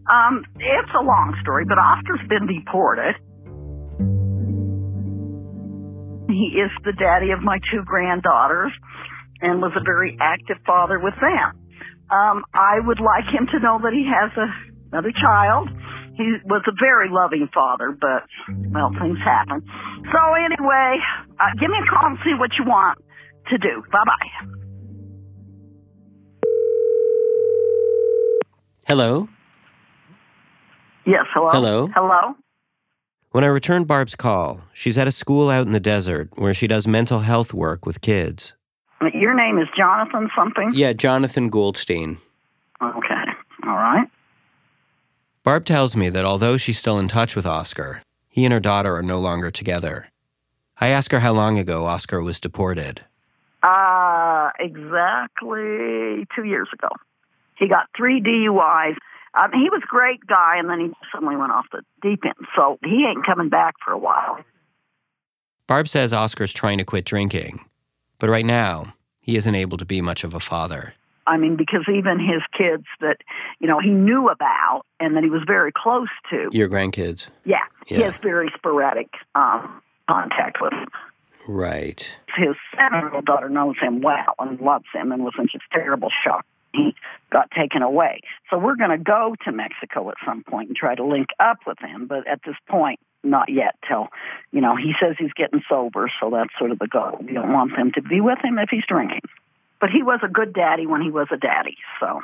Um, 0.08 0.44
it's 0.60 0.94
a 0.96 1.02
long 1.02 1.36
story, 1.42 1.64
but 1.64 1.78
Oscar's 1.78 2.20
been 2.28 2.46
deported. 2.46 3.16
He 6.40 6.56
is 6.56 6.72
the 6.84 6.96
daddy 6.96 7.32
of 7.36 7.42
my 7.44 7.60
two 7.70 7.84
granddaughters 7.84 8.72
and 9.42 9.60
was 9.60 9.72
a 9.76 9.84
very 9.84 10.16
active 10.18 10.56
father 10.64 10.98
with 10.98 11.12
them. 11.20 11.52
Um, 12.08 12.44
I 12.54 12.80
would 12.80 12.98
like 12.98 13.28
him 13.28 13.46
to 13.52 13.60
know 13.60 13.78
that 13.84 13.92
he 13.92 14.08
has 14.08 14.32
a, 14.40 14.48
another 14.90 15.12
child. 15.12 15.68
He 16.16 16.24
was 16.48 16.62
a 16.66 16.72
very 16.80 17.08
loving 17.12 17.48
father, 17.52 17.92
but, 17.92 18.24
well, 18.72 18.90
things 18.98 19.18
happen. 19.22 19.62
So 20.10 20.18
anyway, 20.34 20.96
uh, 21.38 21.52
give 21.60 21.68
me 21.68 21.76
a 21.76 21.86
call 21.92 22.08
and 22.08 22.18
see 22.24 22.32
what 22.38 22.50
you 22.58 22.64
want 22.64 22.98
to 23.48 23.58
do. 23.58 23.82
Bye 23.92 24.04
bye. 24.06 24.46
Hello? 28.86 29.28
Yes, 31.04 31.26
hello? 31.34 31.50
Hello? 31.52 31.88
Hello? 31.94 32.34
When 33.32 33.44
I 33.44 33.46
return 33.46 33.84
Barb's 33.84 34.16
call, 34.16 34.60
she's 34.72 34.98
at 34.98 35.06
a 35.06 35.12
school 35.12 35.50
out 35.50 35.64
in 35.64 35.72
the 35.72 35.78
desert 35.78 36.30
where 36.34 36.52
she 36.52 36.66
does 36.66 36.88
mental 36.88 37.20
health 37.20 37.54
work 37.54 37.86
with 37.86 38.00
kids. 38.00 38.56
Your 39.14 39.34
name 39.34 39.56
is 39.58 39.68
Jonathan 39.76 40.28
something? 40.36 40.72
Yeah, 40.74 40.94
Jonathan 40.94 41.48
Goldstein. 41.48 42.18
Okay. 42.82 43.24
All 43.64 43.76
right. 43.76 44.08
Barb 45.44 45.64
tells 45.64 45.94
me 45.94 46.08
that 46.08 46.24
although 46.24 46.56
she's 46.56 46.78
still 46.78 46.98
in 46.98 47.06
touch 47.06 47.36
with 47.36 47.46
Oscar, 47.46 48.02
he 48.28 48.44
and 48.44 48.52
her 48.52 48.58
daughter 48.58 48.96
are 48.96 49.02
no 49.02 49.20
longer 49.20 49.52
together. 49.52 50.08
I 50.80 50.88
ask 50.88 51.12
her 51.12 51.20
how 51.20 51.32
long 51.32 51.56
ago 51.56 51.86
Oscar 51.86 52.20
was 52.20 52.40
deported. 52.40 53.02
Uh, 53.62 54.50
exactly 54.58 56.26
two 56.34 56.44
years 56.44 56.68
ago. 56.72 56.88
He 57.56 57.68
got 57.68 57.86
three 57.96 58.20
DUIs. 58.20 58.96
Um, 59.34 59.52
he 59.52 59.70
was 59.70 59.82
a 59.84 59.86
great 59.86 60.26
guy, 60.26 60.58
and 60.58 60.68
then 60.68 60.80
he 60.80 60.90
suddenly 61.12 61.36
went 61.36 61.52
off 61.52 61.66
the 61.70 61.82
deep 62.02 62.24
end. 62.24 62.34
So 62.56 62.78
he 62.84 63.06
ain't 63.08 63.24
coming 63.24 63.48
back 63.48 63.74
for 63.84 63.92
a 63.92 63.98
while. 63.98 64.38
Barb 65.66 65.86
says 65.86 66.12
Oscar's 66.12 66.52
trying 66.52 66.78
to 66.78 66.84
quit 66.84 67.04
drinking, 67.04 67.64
but 68.18 68.28
right 68.28 68.44
now, 68.44 68.94
he 69.20 69.36
isn't 69.36 69.54
able 69.54 69.78
to 69.78 69.84
be 69.84 70.00
much 70.00 70.24
of 70.24 70.34
a 70.34 70.40
father. 70.40 70.94
I 71.26 71.36
mean, 71.36 71.54
because 71.54 71.84
even 71.88 72.18
his 72.18 72.42
kids 72.58 72.86
that, 73.00 73.18
you 73.60 73.68
know, 73.68 73.78
he 73.78 73.90
knew 73.90 74.28
about 74.28 74.82
and 74.98 75.16
that 75.16 75.22
he 75.22 75.30
was 75.30 75.42
very 75.46 75.70
close 75.70 76.08
to. 76.30 76.48
Your 76.50 76.68
grandkids? 76.68 77.28
Yeah. 77.44 77.58
Yeah. 77.86 77.98
He 77.98 78.02
has 78.02 78.16
very 78.16 78.50
sporadic 78.56 79.08
um, 79.36 79.80
contact 80.08 80.58
with 80.60 80.72
them. 80.72 80.88
Right. 81.46 82.18
His 82.36 82.56
seven-year-old 82.76 83.26
daughter 83.26 83.48
knows 83.48 83.76
him 83.80 84.00
well 84.00 84.34
and 84.40 84.60
loves 84.60 84.86
him 84.92 85.12
and 85.12 85.22
was 85.22 85.34
in 85.38 85.46
just 85.46 85.64
terrible 85.72 86.10
shock. 86.24 86.44
He 86.72 86.94
got 87.32 87.50
taken 87.50 87.82
away. 87.82 88.20
So 88.48 88.58
we're 88.58 88.76
going 88.76 88.90
to 88.90 88.98
go 88.98 89.34
to 89.44 89.52
Mexico 89.52 90.08
at 90.10 90.16
some 90.24 90.44
point 90.44 90.68
and 90.68 90.76
try 90.76 90.94
to 90.94 91.04
link 91.04 91.28
up 91.40 91.58
with 91.66 91.78
him. 91.80 92.06
But 92.06 92.26
at 92.28 92.40
this 92.46 92.56
point, 92.68 93.00
not 93.22 93.48
yet 93.48 93.74
till, 93.86 94.08
you 94.52 94.60
know, 94.60 94.76
he 94.76 94.92
says 95.00 95.16
he's 95.18 95.32
getting 95.32 95.62
sober. 95.68 96.10
So 96.20 96.30
that's 96.30 96.50
sort 96.58 96.70
of 96.70 96.78
the 96.78 96.86
goal. 96.86 97.18
We 97.20 97.32
don't 97.32 97.52
want 97.52 97.76
them 97.76 97.92
to 97.94 98.02
be 98.02 98.20
with 98.20 98.38
him 98.42 98.58
if 98.58 98.68
he's 98.70 98.84
drinking. 98.88 99.22
But 99.80 99.90
he 99.90 100.02
was 100.02 100.20
a 100.22 100.28
good 100.28 100.52
daddy 100.52 100.86
when 100.86 101.02
he 101.02 101.10
was 101.10 101.28
a 101.32 101.36
daddy. 101.36 101.76
So 101.98 102.20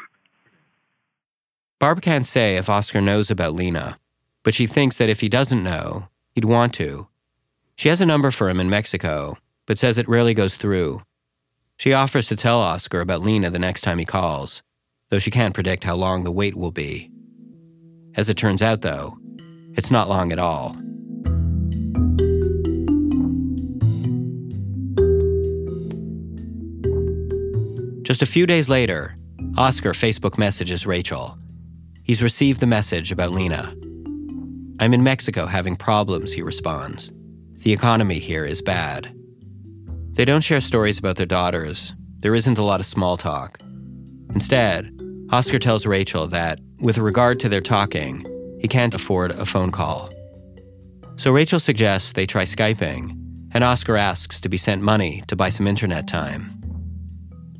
Barb 1.78 2.00
can't 2.00 2.26
say 2.26 2.56
if 2.56 2.68
Oscar 2.68 3.00
knows 3.00 3.30
about 3.30 3.54
Lena, 3.54 3.98
but 4.42 4.54
she 4.54 4.66
thinks 4.66 4.98
that 4.98 5.08
if 5.08 5.20
he 5.20 5.28
doesn't 5.28 5.62
know, 5.62 6.08
he'd 6.34 6.44
want 6.44 6.72
to. 6.74 7.06
She 7.76 7.90
has 7.90 8.00
a 8.00 8.06
number 8.06 8.30
for 8.30 8.48
him 8.48 8.60
in 8.60 8.70
Mexico, 8.70 9.36
but 9.66 9.78
says 9.78 9.98
it 9.98 10.08
rarely 10.08 10.32
goes 10.32 10.56
through. 10.56 11.02
She 11.78 11.92
offers 11.92 12.28
to 12.28 12.36
tell 12.36 12.60
Oscar 12.60 13.00
about 13.00 13.22
Lena 13.22 13.50
the 13.50 13.58
next 13.58 13.82
time 13.82 13.98
he 13.98 14.04
calls, 14.04 14.62
though 15.10 15.18
she 15.18 15.30
can't 15.30 15.54
predict 15.54 15.84
how 15.84 15.94
long 15.94 16.24
the 16.24 16.32
wait 16.32 16.56
will 16.56 16.70
be. 16.70 17.10
As 18.14 18.30
it 18.30 18.38
turns 18.38 18.62
out, 18.62 18.80
though, 18.80 19.18
it's 19.74 19.90
not 19.90 20.08
long 20.08 20.32
at 20.32 20.38
all. 20.38 20.74
Just 28.02 28.22
a 28.22 28.26
few 28.26 28.46
days 28.46 28.68
later, 28.68 29.14
Oscar 29.58 29.92
Facebook 29.92 30.38
messages 30.38 30.86
Rachael. 30.86 31.36
He's 32.04 32.22
received 32.22 32.60
the 32.60 32.66
message 32.66 33.12
about 33.12 33.32
Lena. 33.32 33.74
I'm 34.80 34.94
in 34.94 35.02
Mexico 35.02 35.44
having 35.46 35.76
problems, 35.76 36.32
he 36.32 36.40
responds. 36.40 37.12
The 37.58 37.72
economy 37.72 38.18
here 38.18 38.44
is 38.44 38.62
bad. 38.62 39.15
They 40.16 40.24
don't 40.24 40.40
share 40.40 40.62
stories 40.62 40.98
about 40.98 41.16
their 41.16 41.26
daughters. 41.26 41.94
There 42.20 42.34
isn't 42.34 42.56
a 42.56 42.62
lot 42.62 42.80
of 42.80 42.86
small 42.86 43.18
talk. 43.18 43.58
Instead, 44.34 44.90
Oscar 45.30 45.58
tells 45.58 45.84
Rachael 45.84 46.26
that, 46.28 46.58
with 46.80 46.96
regard 46.96 47.38
to 47.40 47.50
their 47.50 47.60
talking, 47.60 48.24
he 48.58 48.66
can't 48.66 48.94
afford 48.94 49.32
a 49.32 49.44
phone 49.44 49.70
call. 49.70 50.10
So 51.16 51.32
Rachael 51.32 51.60
suggests 51.60 52.12
they 52.12 52.24
try 52.24 52.44
Skyping, 52.44 53.10
and 53.52 53.62
Oscar 53.62 53.98
asks 53.98 54.40
to 54.40 54.48
be 54.48 54.56
sent 54.56 54.80
money 54.80 55.22
to 55.26 55.36
buy 55.36 55.50
some 55.50 55.66
internet 55.66 56.08
time. 56.08 56.50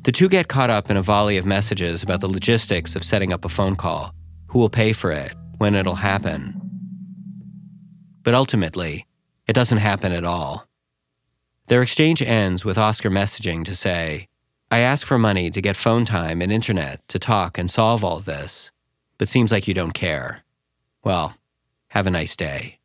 The 0.01 0.11
two 0.11 0.27
get 0.27 0.47
caught 0.47 0.71
up 0.71 0.89
in 0.89 0.97
a 0.97 1.01
volley 1.03 1.37
of 1.37 1.45
messages 1.45 2.01
about 2.01 2.21
the 2.21 2.27
logistics 2.27 2.95
of 2.95 3.03
setting 3.03 3.33
up 3.33 3.45
a 3.45 3.49
phone 3.49 3.75
call, 3.75 4.11
who 4.47 4.57
will 4.57 4.69
pay 4.69 4.93
for 4.93 5.11
it, 5.11 5.35
when 5.59 5.75
it'll 5.75 5.93
happen. 5.93 6.59
But 8.23 8.33
ultimately, 8.33 9.05
it 9.47 9.53
doesn't 9.53 9.77
happen 9.77 10.11
at 10.11 10.25
all. 10.25 10.66
Their 11.67 11.81
exchange 11.81 12.21
ends 12.21 12.63
with 12.63 12.77
Oscar 12.77 13.09
messaging 13.09 13.65
to 13.65 13.75
say, 13.75 14.29
I 14.71 14.79
ask 14.79 15.05
for 15.05 15.17
money 15.17 15.51
to 15.51 15.61
get 15.61 15.75
phone 15.75 16.05
time 16.05 16.41
and 16.41 16.49
internet 16.49 17.05
to 17.09 17.19
talk 17.19 17.57
and 17.57 17.69
solve 17.69 18.05
all 18.05 18.19
this, 18.19 18.71
but 19.17 19.27
seems 19.27 19.51
like 19.51 19.67
you 19.67 19.73
don't 19.73 19.93
care. 19.93 20.45
Well, 21.03 21.35
have 21.89 22.07
a 22.07 22.11
nice 22.11 22.37
day. 22.37 22.79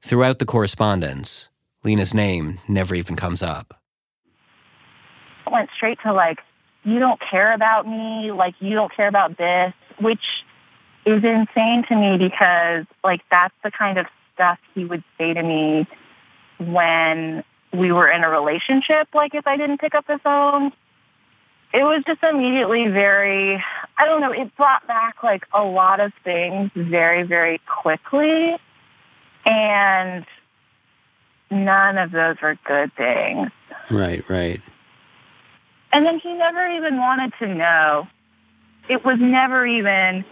Throughout 0.00 0.38
the 0.38 0.46
correspondence, 0.46 1.48
Lena's 1.82 2.14
name 2.14 2.60
never 2.68 2.94
even 2.94 3.16
comes 3.16 3.42
up. 3.42 3.80
went 5.50 5.70
straight 5.74 5.98
to 6.04 6.12
like, 6.12 6.38
you 6.84 7.00
don't 7.00 7.20
care 7.20 7.52
about 7.52 7.84
me, 7.84 8.30
like 8.30 8.54
you 8.60 8.74
don't 8.74 8.94
care 8.94 9.08
about 9.08 9.38
this, 9.38 9.72
which 10.00 10.22
is 11.04 11.24
insane 11.24 11.84
to 11.88 11.96
me 11.96 12.16
because 12.16 12.86
like 13.02 13.22
that's 13.28 13.54
the 13.64 13.72
kind 13.72 13.98
of 13.98 14.06
stuff 14.34 14.58
he 14.72 14.84
would 14.84 15.02
say 15.18 15.34
to 15.34 15.42
me 15.42 15.88
when 16.58 17.44
we 17.72 17.92
were 17.92 18.08
in 18.08 18.22
a 18.24 18.28
relationship, 18.28 19.08
like 19.14 19.34
if 19.34 19.46
I 19.46 19.56
didn't 19.56 19.78
pick 19.80 19.94
up 19.94 20.06
the 20.06 20.18
phone. 20.22 20.72
It 21.72 21.82
was 21.82 22.04
just 22.06 22.22
immediately 22.22 22.86
very 22.86 23.62
I 23.96 24.06
don't 24.06 24.20
know, 24.20 24.32
it 24.32 24.54
brought 24.56 24.86
back 24.86 25.22
like 25.22 25.44
a 25.52 25.62
lot 25.62 26.00
of 26.00 26.12
things 26.22 26.70
very, 26.74 27.22
very 27.24 27.60
quickly. 27.66 28.56
And 29.44 30.24
none 31.50 31.98
of 31.98 32.10
those 32.10 32.36
were 32.42 32.56
good 32.64 32.94
things. 32.96 33.50
Right, 33.90 34.28
right. 34.28 34.60
And 35.92 36.04
then 36.04 36.18
he 36.18 36.32
never 36.32 36.68
even 36.76 36.96
wanted 36.96 37.32
to 37.38 37.54
know. 37.54 38.08
It 38.88 39.04
was 39.04 39.18
never 39.20 39.66
even 39.66 40.24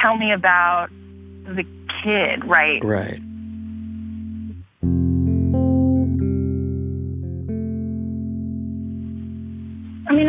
tell 0.00 0.16
me 0.16 0.32
about 0.32 0.90
the 1.44 1.64
kid, 2.02 2.44
right? 2.44 2.82
Right. 2.84 3.20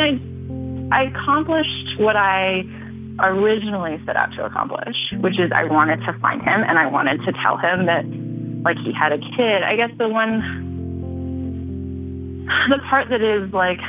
I 0.02 0.20
I 0.92 1.04
accomplished 1.04 2.00
what 2.00 2.16
I 2.16 2.64
originally 3.22 4.02
set 4.06 4.16
out 4.16 4.32
to 4.34 4.46
accomplish, 4.46 4.96
which 5.20 5.40
is 5.40 5.52
I 5.54 5.66
wanted 5.66 5.98
to 6.06 6.14
find 6.20 6.42
him 6.42 6.64
and 6.64 6.80
I 6.80 6.88
wanted 6.88 7.22
to 7.26 7.34
tell 7.34 7.58
him 7.58 7.86
that 7.86 8.06
like 8.64 8.78
he 8.78 8.94
had 8.94 9.12
a 9.12 9.18
kid. 9.18 9.64
I 9.64 9.76
guess 9.76 9.92
the 9.98 10.08
one 10.08 10.40
the 12.70 12.80
part 12.90 13.10
that 13.10 13.22
is 13.22 13.54
like 13.54 13.80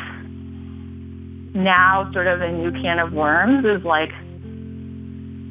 now 1.54 2.10
sort 2.12 2.26
of 2.26 2.40
a 2.40 2.52
new 2.52 2.70
can 2.72 2.98
of 2.98 3.12
worms 3.12 3.64
is 3.64 3.84
like 3.84 4.10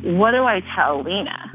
what 0.02 0.32
do 0.32 0.44
I 0.44 0.62
tell 0.76 1.04
Lena? 1.04 1.52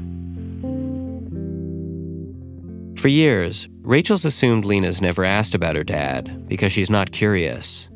For 2.99 3.07
years, 3.07 3.67
Rachael's 3.81 4.25
assumed 4.25 4.65
Lena's 4.65 5.01
never 5.01 5.23
asked 5.23 5.55
about 5.55 5.75
her 5.75 5.83
dad 5.83 6.47
because 6.47 6.71
she's 6.71 6.89
not 6.89 7.11
curious. 7.11 7.89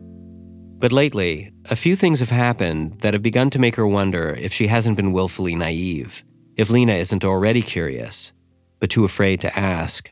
But 0.79 0.91
lately, 0.93 1.51
a 1.69 1.75
few 1.75 1.95
things 1.97 2.21
have 2.21 2.29
happened 2.29 3.01
that 3.01 3.13
have 3.13 3.21
begun 3.21 3.49
to 3.51 3.59
make 3.59 3.75
her 3.75 3.85
wonder 3.85 4.29
if 4.39 4.53
she 4.53 4.67
hasn't 4.67 4.95
been 4.95 5.11
willfully 5.11 5.53
naive, 5.55 6.23
if 6.55 6.69
Lena 6.69 6.93
isn't 6.93 7.25
already 7.25 7.61
curious, 7.61 8.31
but 8.79 8.89
too 8.89 9.03
afraid 9.03 9.41
to 9.41 9.59
ask. 9.59 10.11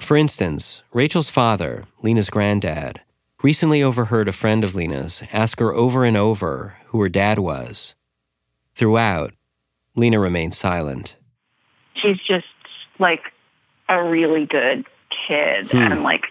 For 0.00 0.16
instance, 0.16 0.82
Rachael's 0.92 1.30
father, 1.30 1.84
Lena's 2.02 2.30
granddad, 2.30 3.00
recently 3.42 3.80
overheard 3.82 4.28
a 4.28 4.32
friend 4.32 4.64
of 4.64 4.74
Lena's 4.74 5.22
ask 5.32 5.60
her 5.60 5.72
over 5.72 6.04
and 6.04 6.16
over 6.16 6.76
who 6.86 7.00
her 7.00 7.08
dad 7.08 7.38
was. 7.38 7.94
Throughout, 8.74 9.34
Lena 9.94 10.18
remained 10.18 10.54
silent. 10.54 11.16
She's 11.94 12.18
just 12.26 12.44
like 12.98 13.22
a 13.88 14.02
really 14.02 14.46
good 14.46 14.84
kid 15.28 15.70
Hmm. 15.70 15.76
and 15.78 16.02
like 16.02 16.24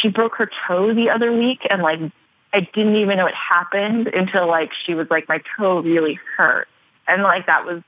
she 0.00 0.08
broke 0.08 0.36
her 0.36 0.50
toe 0.66 0.94
the 0.94 1.10
other 1.10 1.32
week 1.32 1.60
and 1.68 1.82
like 1.82 2.00
I 2.52 2.60
didn't 2.60 2.96
even 2.96 3.18
know 3.18 3.26
it 3.26 3.34
happened 3.34 4.08
until 4.08 4.46
like 4.46 4.70
she 4.84 4.94
was 4.94 5.08
like 5.10 5.28
my 5.28 5.40
toe 5.56 5.80
really 5.80 6.18
hurt. 6.36 6.68
And 7.06 7.22
like 7.22 7.46
that 7.46 7.64
was 7.64 7.82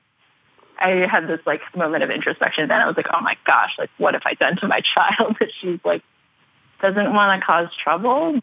I 0.78 1.06
had 1.10 1.26
this 1.26 1.40
like 1.46 1.60
moment 1.76 2.04
of 2.04 2.10
introspection 2.10 2.68
then 2.68 2.80
I 2.80 2.86
was 2.86 2.96
like, 2.96 3.08
Oh 3.12 3.20
my 3.20 3.36
gosh, 3.46 3.74
like 3.78 3.90
what 3.98 4.14
have 4.14 4.22
I 4.26 4.34
done 4.34 4.56
to 4.58 4.68
my 4.68 4.80
child 4.94 5.36
that 5.40 5.48
she's 5.60 5.80
like 5.84 6.02
doesn't 6.80 7.12
want 7.12 7.40
to 7.40 7.46
cause 7.46 7.68
trouble? 7.82 8.40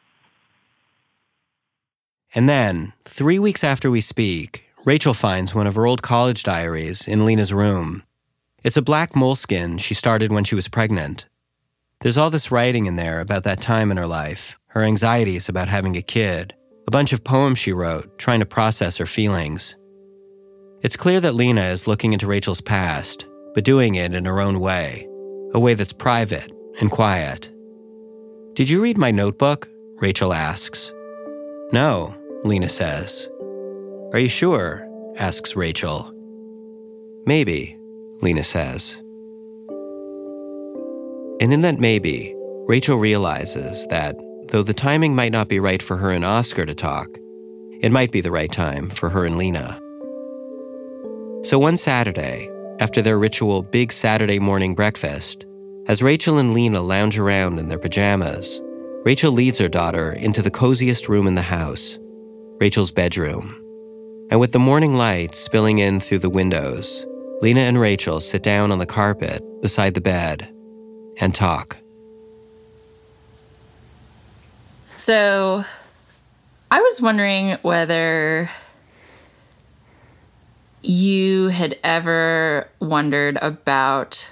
And 2.34 2.50
then, 2.50 2.92
three 3.06 3.40
weeks 3.40 3.64
after 3.64 3.90
we 3.90 4.02
speak, 4.02 4.66
Rachael 4.84 5.14
finds 5.14 5.56
one 5.56 5.68
of 5.68 5.76
her 5.76 5.86
old 5.86 6.02
college 6.02 6.44
diaries 6.44 7.08
in 7.08 7.26
Lena's 7.26 7.54
room. 7.54 8.04
It's 8.62 8.76
a 8.76 8.82
black 8.82 9.16
moleskin 9.16 9.78
she 9.78 9.94
started 9.94 10.34
when 10.34 10.44
she 10.44 10.56
was 10.56 10.68
pregnant. 10.68 11.28
There's 12.06 12.20
all 12.20 12.30
this 12.30 12.52
writing 12.52 12.86
in 12.86 12.98
there 12.98 13.20
about 13.20 13.46
that 13.46 13.62
time 13.62 13.90
in 13.90 13.98
her 13.98 14.06
life, 14.06 14.60
her 14.68 14.84
anxieties 14.84 15.50
about 15.50 15.68
having 15.68 15.98
a 15.98 16.04
kid, 16.04 16.54
a 16.88 16.92
bunch 16.92 17.14
of 17.14 17.24
poems 17.24 17.58
she 17.58 17.74
wrote, 17.74 18.20
trying 18.20 18.42
to 18.42 18.46
process 18.46 18.96
her 19.00 19.08
feelings. 19.08 19.76
It's 20.84 20.96
clear 20.96 21.20
that 21.20 21.34
Lena 21.34 21.64
is 21.64 21.88
looking 21.88 22.14
into 22.14 22.28
Rachael's 22.28 22.62
past, 22.62 23.26
but 23.56 23.64
doing 23.64 23.96
it 23.96 24.14
in 24.14 24.26
her 24.26 24.40
own 24.40 24.60
way, 24.60 25.08
a 25.56 25.60
way 25.60 25.74
that's 25.74 25.94
private 25.94 26.52
and 26.80 26.92
quiet. 26.92 27.50
Did 28.54 28.70
you 28.70 28.84
read 28.84 29.00
my 29.00 29.10
notebook? 29.10 29.68
Rachael 29.96 30.32
asks. 30.32 30.94
No, 31.72 32.14
Lena 32.44 32.70
says. 32.70 33.28
Are 34.14 34.20
you 34.20 34.30
sure? 34.30 34.88
asks 35.18 35.56
Rachael. 35.56 36.14
Maybe, 37.26 37.80
Lena 38.22 38.44
says. 38.44 39.02
And 41.42 41.54
in 41.54 41.62
that 41.62 41.80
maybe, 41.80 42.34
Rachael 42.68 42.98
realizes 42.98 43.86
that 43.88 44.16
though 44.48 44.64
the 44.64 44.74
timing 44.74 45.16
might 45.16 45.34
not 45.34 45.50
be 45.50 45.60
right 45.60 45.82
for 45.82 45.98
her 45.98 46.10
and 46.10 46.24
Oscar 46.24 46.66
to 46.66 46.74
talk, 46.74 47.10
it 47.82 47.92
might 47.92 48.12
be 48.12 48.22
the 48.22 48.32
right 48.32 48.52
time 48.52 48.90
for 48.90 49.10
her 49.10 49.26
and 49.26 49.38
Lena. 49.38 49.80
So 51.44 51.60
one 51.60 51.76
Saturday, 51.76 52.50
after 52.80 53.02
their 53.02 53.20
ritual 53.20 53.62
big 53.62 53.92
Saturday 53.92 54.40
morning 54.40 54.76
breakfast, 54.76 55.46
as 55.88 56.02
Rachael 56.02 56.38
and 56.38 56.54
Lena 56.54 56.82
lounge 56.82 57.20
around 57.20 57.60
in 57.60 57.68
their 57.68 57.78
pajamas, 57.78 58.62
Rachael 59.04 59.34
leads 59.34 59.60
her 59.60 59.70
daughter 59.70 60.12
into 60.14 60.42
the 60.42 60.50
coziest 60.50 61.10
room 61.10 61.28
in 61.28 61.36
the 61.36 61.42
house, 61.42 62.00
Rachael's 62.60 62.92
bedroom. 62.92 63.56
And 64.32 64.40
with 64.40 64.54
the 64.54 64.60
morning 64.60 64.96
light 64.96 65.36
spilling 65.36 65.80
in 65.80 66.00
through 66.00 66.20
the 66.20 66.30
windows, 66.30 67.06
Lena 67.42 67.62
and 67.62 67.80
Rachael 67.80 68.22
sit 68.22 68.42
down 68.42 68.72
on 68.72 68.80
the 68.80 68.86
carpet 68.86 69.44
beside 69.62 69.94
the 69.94 70.02
bed 70.02 70.50
and 71.20 71.34
talk. 71.34 71.78
So 74.96 75.64
I 76.72 76.82
was 76.82 77.02
wondering 77.02 77.58
whether 77.62 78.50
you 80.82 81.50
had 81.50 81.78
ever 81.84 82.70
wondered 82.80 83.38
about 83.42 84.30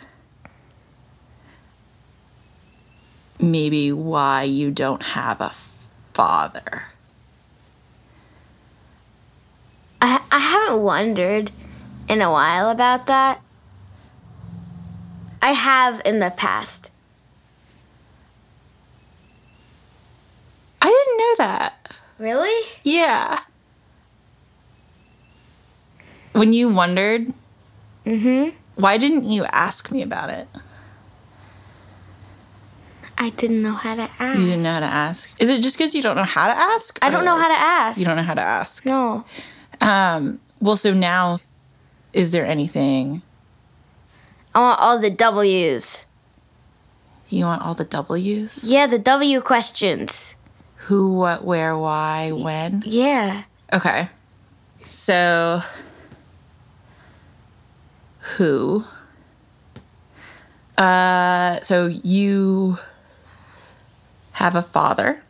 maybe 3.40 3.92
why 3.92 4.44
you 4.44 4.72
don't 4.72 5.02
have 5.02 5.42
a 5.42 5.52
father. 6.14 6.84
I, 10.02 10.22
I 10.32 10.40
haven't 10.40 10.84
wondered 10.84 11.52
in 12.08 12.22
a 12.22 12.32
while 12.32 12.70
about 12.70 13.08
that. 13.08 13.43
I 15.44 15.52
have 15.52 16.02
in 16.06 16.20
the 16.20 16.32
past. 16.32 16.90
I 20.82 20.86
didn't 20.88 21.18
know 21.18 21.36
that. 21.38 21.92
Really? 22.18 22.70
Yeah. 22.84 23.42
When 26.32 26.54
you 26.54 26.70
wondered, 26.70 27.34
Mm 28.06 28.22
hmm. 28.22 28.50
why 28.76 28.98
didn't 28.98 29.26
you 29.26 29.44
ask 29.46 29.92
me 29.92 30.02
about 30.02 30.30
it? 30.30 30.48
I 33.18 33.30
didn't 33.32 33.62
know 33.62 33.74
how 33.74 33.96
to 33.96 34.10
ask. 34.20 34.40
You 34.40 34.46
didn't 34.46 34.64
know 34.64 34.74
how 34.74 34.80
to 34.80 34.86
ask. 34.86 35.42
Is 35.42 35.50
it 35.50 35.62
just 35.62 35.78
because 35.78 35.94
you 35.94 36.02
don't 36.02 36.16
know 36.16 36.24
how 36.24 36.48
to 36.48 36.58
ask? 36.58 37.00
I 37.02 37.10
don't 37.10 37.26
know 37.26 37.38
how 37.38 37.50
to 37.50 37.54
ask. 37.54 38.00
You 38.00 38.06
don't 38.06 38.16
know 38.16 38.24
how 38.24 38.34
to 38.34 38.42
ask. 38.42 38.86
No. 38.86 39.26
Um, 39.82 40.40
well, 40.62 40.78
so 40.78 40.94
now, 40.94 41.40
is 42.14 42.32
there 42.32 42.46
anything 42.46 43.22
I 44.56 44.60
want 44.60 44.80
all 44.80 45.00
the 45.00 45.10
W's. 45.10 46.06
you 47.30 47.46
want 47.46 47.64
all 47.64 47.74
the 47.74 47.86
W's? 47.86 48.64
Yeah, 48.64 48.86
the 48.88 49.00
W 49.00 49.42
questions. 49.42 50.36
Who, 50.76 51.14
what, 51.14 51.44
where, 51.44 51.78
why, 51.78 52.32
when? 52.32 52.84
Yeah. 52.86 53.44
Okay. 53.72 54.10
So, 54.84 55.62
who? 58.38 58.84
Uh, 60.78 61.62
so 61.62 61.88
you 61.88 62.78
have 64.34 64.56
a 64.56 64.62
father. 64.62 65.24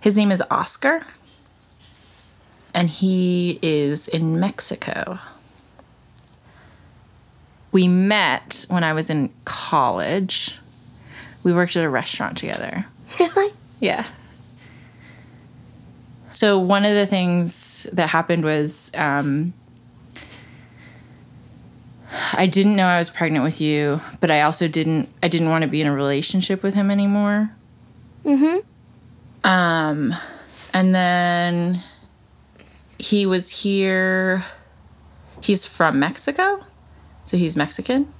His 0.00 0.16
name 0.16 0.32
is 0.32 0.42
Oscar, 0.50 1.02
and 2.72 2.88
he 2.88 3.58
is 3.60 4.08
in 4.08 4.40
Mexico. 4.40 5.18
We 7.72 7.88
met 7.88 8.66
when 8.68 8.84
I 8.84 8.92
was 8.92 9.10
in 9.10 9.32
college. 9.44 10.58
We 11.44 11.52
worked 11.52 11.76
at 11.76 11.84
a 11.84 11.88
restaurant 11.88 12.36
together. 12.36 12.84
Really? 13.18 13.52
Yeah. 13.78 14.06
So 16.32 16.58
one 16.58 16.84
of 16.84 16.94
the 16.94 17.06
things 17.06 17.84
that 17.92 18.08
happened 18.08 18.44
was 18.44 18.90
um, 18.94 19.52
I 22.32 22.46
didn't 22.46 22.76
know 22.76 22.86
I 22.86 22.98
was 22.98 23.10
pregnant 23.10 23.44
with 23.44 23.60
you, 23.60 24.00
but 24.20 24.30
I 24.30 24.42
also 24.42 24.68
didn't. 24.68 25.08
I 25.22 25.28
didn't 25.28 25.48
want 25.48 25.62
to 25.62 25.68
be 25.68 25.80
in 25.80 25.86
a 25.86 25.94
relationship 25.94 26.62
with 26.62 26.74
him 26.74 26.90
anymore. 26.90 27.50
Mm-hmm. 28.24 29.48
Um, 29.48 30.14
and 30.72 30.94
then 30.94 31.80
he 32.98 33.26
was 33.26 33.62
here. 33.62 34.44
He's 35.42 35.64
from 35.64 35.98
Mexico, 35.98 36.64
so 37.30 37.36
he's 37.36 37.56
Mexican. 37.56 38.12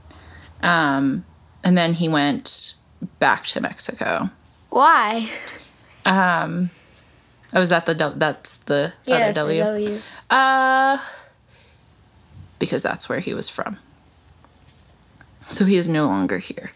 Um, 0.62 1.25
and 1.64 1.77
then 1.77 1.94
he 1.94 2.09
went 2.09 2.75
back 3.18 3.44
to 3.46 3.61
Mexico. 3.61 4.31
Why? 4.68 5.29
Um, 6.05 6.70
Oh, 7.53 7.61
is 7.61 7.70
that 7.70 7.87
the 7.87 7.96
du- 7.96 8.14
that's 8.16 8.59
the 8.59 8.92
Yeah, 9.07 9.16
other 9.16 9.33
W? 9.33 9.61
W. 9.64 10.01
Uh, 10.31 10.99
because 12.61 12.85
that's 12.85 13.09
where 13.09 13.18
he 13.18 13.35
was 13.35 13.49
from. 13.49 13.79
So 15.46 15.64
he 15.64 15.75
is 15.75 15.88
no 15.88 16.07
longer 16.07 16.38
here. 16.38 16.70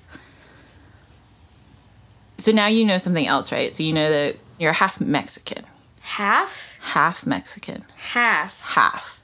So 2.38 2.50
now 2.50 2.66
you 2.66 2.84
know 2.84 2.98
something 2.98 3.24
else, 3.28 3.52
right? 3.52 3.72
So 3.72 3.84
you 3.84 3.92
know 3.92 4.10
that 4.10 4.36
you're 4.58 4.72
half 4.72 5.00
Mexican, 5.00 5.64
Half? 6.00 6.76
half 6.80 7.24
Mexican, 7.24 7.84
Half. 7.96 8.60
half. 8.60 9.22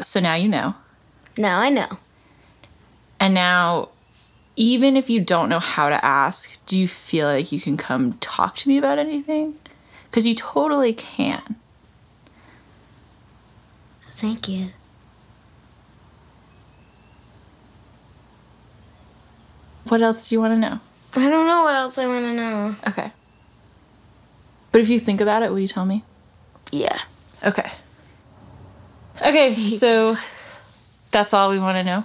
So 0.00 0.20
now 0.20 0.34
you 0.34 0.48
know. 0.48 0.74
Now 1.36 1.60
I 1.60 1.68
know. 1.68 1.98
And 3.18 3.34
now, 3.34 3.90
even 4.56 4.96
if 4.96 5.08
you 5.08 5.20
don't 5.20 5.48
know 5.48 5.58
how 5.58 5.88
to 5.88 6.04
ask, 6.04 6.64
do 6.66 6.78
you 6.78 6.88
feel 6.88 7.26
like 7.26 7.52
you 7.52 7.60
can 7.60 7.76
come 7.76 8.14
talk 8.14 8.56
to 8.56 8.68
me 8.68 8.78
about 8.78 8.98
anything? 8.98 9.58
Because 10.10 10.26
you 10.26 10.34
totally 10.34 10.92
can. 10.92 11.56
Thank 14.12 14.48
you. 14.48 14.68
What 19.88 20.02
else 20.02 20.28
do 20.28 20.34
you 20.34 20.40
want 20.40 20.54
to 20.54 20.60
know? 20.60 20.80
I 21.14 21.30
don't 21.30 21.46
know 21.46 21.62
what 21.64 21.74
else 21.74 21.98
I 21.98 22.06
want 22.06 22.24
to 22.24 22.32
know. 22.34 22.74
Okay. 22.88 23.12
But 24.72 24.80
if 24.80 24.88
you 24.88 24.98
think 24.98 25.20
about 25.20 25.42
it, 25.42 25.50
will 25.50 25.60
you 25.60 25.68
tell 25.68 25.86
me? 25.86 26.02
Yeah. 26.72 26.98
Okay. 27.44 27.70
Okay, 29.22 29.54
so 29.66 30.16
that's 31.10 31.32
all 31.32 31.50
we 31.50 31.58
want 31.58 31.76
to 31.76 31.84
know 31.84 32.04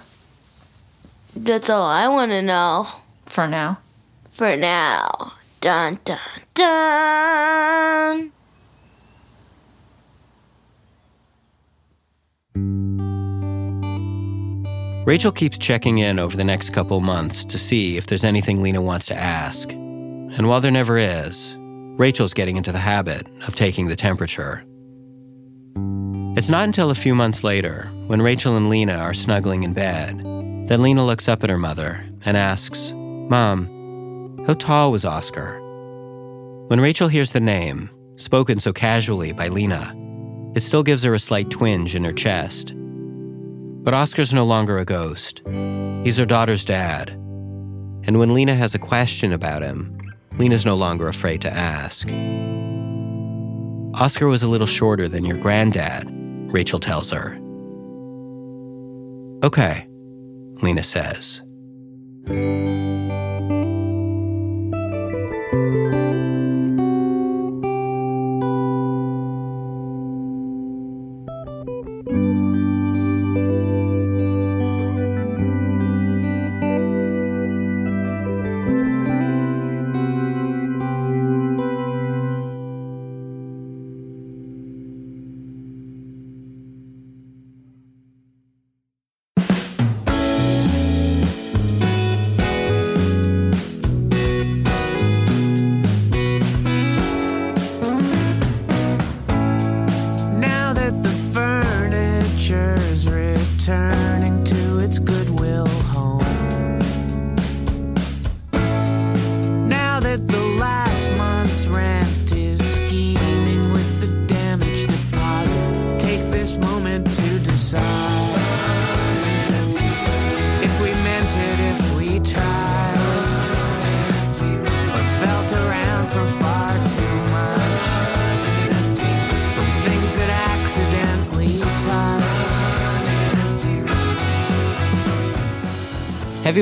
That's 1.36 1.68
all 1.70 1.82
I 1.84 2.08
want 2.08 2.30
to 2.30 2.42
know 2.42 2.86
for 3.26 3.46
now. 3.46 3.78
for 4.30 4.56
now. 4.56 5.32
Dun 5.60 5.98
dun 6.04 6.18
dun. 6.54 8.32
Rachael 15.04 15.32
keeps 15.32 15.58
checking 15.58 15.98
in 15.98 16.18
over 16.20 16.36
the 16.36 16.44
next 16.44 16.70
couple 16.70 17.00
months 17.00 17.44
to 17.46 17.58
see 17.58 17.96
if 17.96 18.06
there's 18.06 18.22
anything 18.24 18.62
Lena 18.62 18.80
wants 18.80 19.06
to 19.06 19.14
ask. 19.16 19.70
And 19.72 20.48
while 20.48 20.60
there 20.60 20.70
never 20.70 20.96
is, 20.96 21.56
Rachael's 21.58 22.32
getting 22.32 22.56
into 22.56 22.70
the 22.72 22.78
habit 22.78 23.26
of 23.46 23.54
taking 23.56 23.88
the 23.88 23.96
temperature. 23.96 24.64
It's 26.42 26.50
not 26.50 26.64
until 26.64 26.90
a 26.90 26.96
few 26.96 27.14
months 27.14 27.44
later, 27.44 27.88
when 28.08 28.20
Rachael 28.20 28.56
and 28.56 28.68
Lena 28.68 28.96
are 28.96 29.14
snuggling 29.14 29.62
in 29.62 29.74
bed, 29.74 30.18
that 30.66 30.80
Lena 30.80 31.06
looks 31.06 31.28
up 31.28 31.44
at 31.44 31.50
her 31.50 31.56
mother 31.56 32.04
and 32.24 32.36
asks, 32.36 32.92
Mom, 32.96 34.42
how 34.44 34.54
tall 34.54 34.90
was 34.90 35.04
Oscar? 35.04 35.60
When 36.66 36.80
Rachael 36.80 37.06
hears 37.06 37.30
the 37.30 37.38
name, 37.38 37.90
spoken 38.16 38.58
so 38.58 38.72
casually 38.72 39.30
by 39.30 39.46
Lena, 39.46 39.94
it 40.56 40.64
still 40.64 40.82
gives 40.82 41.04
her 41.04 41.14
a 41.14 41.20
slight 41.20 41.48
twinge 41.48 41.94
in 41.94 42.02
her 42.02 42.12
chest. 42.12 42.74
But 43.84 43.94
Oscar's 43.94 44.34
no 44.34 44.44
longer 44.44 44.78
a 44.78 44.84
ghost. 44.84 45.42
He's 46.02 46.18
her 46.18 46.26
daughter's 46.26 46.64
dad. 46.64 47.10
And 47.10 48.18
when 48.18 48.34
Lena 48.34 48.56
has 48.56 48.74
a 48.74 48.80
question 48.80 49.32
about 49.32 49.62
him, 49.62 49.96
Lena's 50.38 50.66
no 50.66 50.74
longer 50.74 51.06
afraid 51.06 51.40
to 51.42 51.52
ask. 51.52 52.08
Oscar 53.94 54.26
was 54.26 54.42
a 54.42 54.48
little 54.48 54.66
shorter 54.66 55.06
than 55.06 55.24
your 55.24 55.36
granddad, 55.36 56.12
Rachael 56.52 56.80
tells 56.80 57.10
her. 57.10 57.38
Okay, 59.44 59.88
Lena 60.62 60.82
says. 60.82 61.42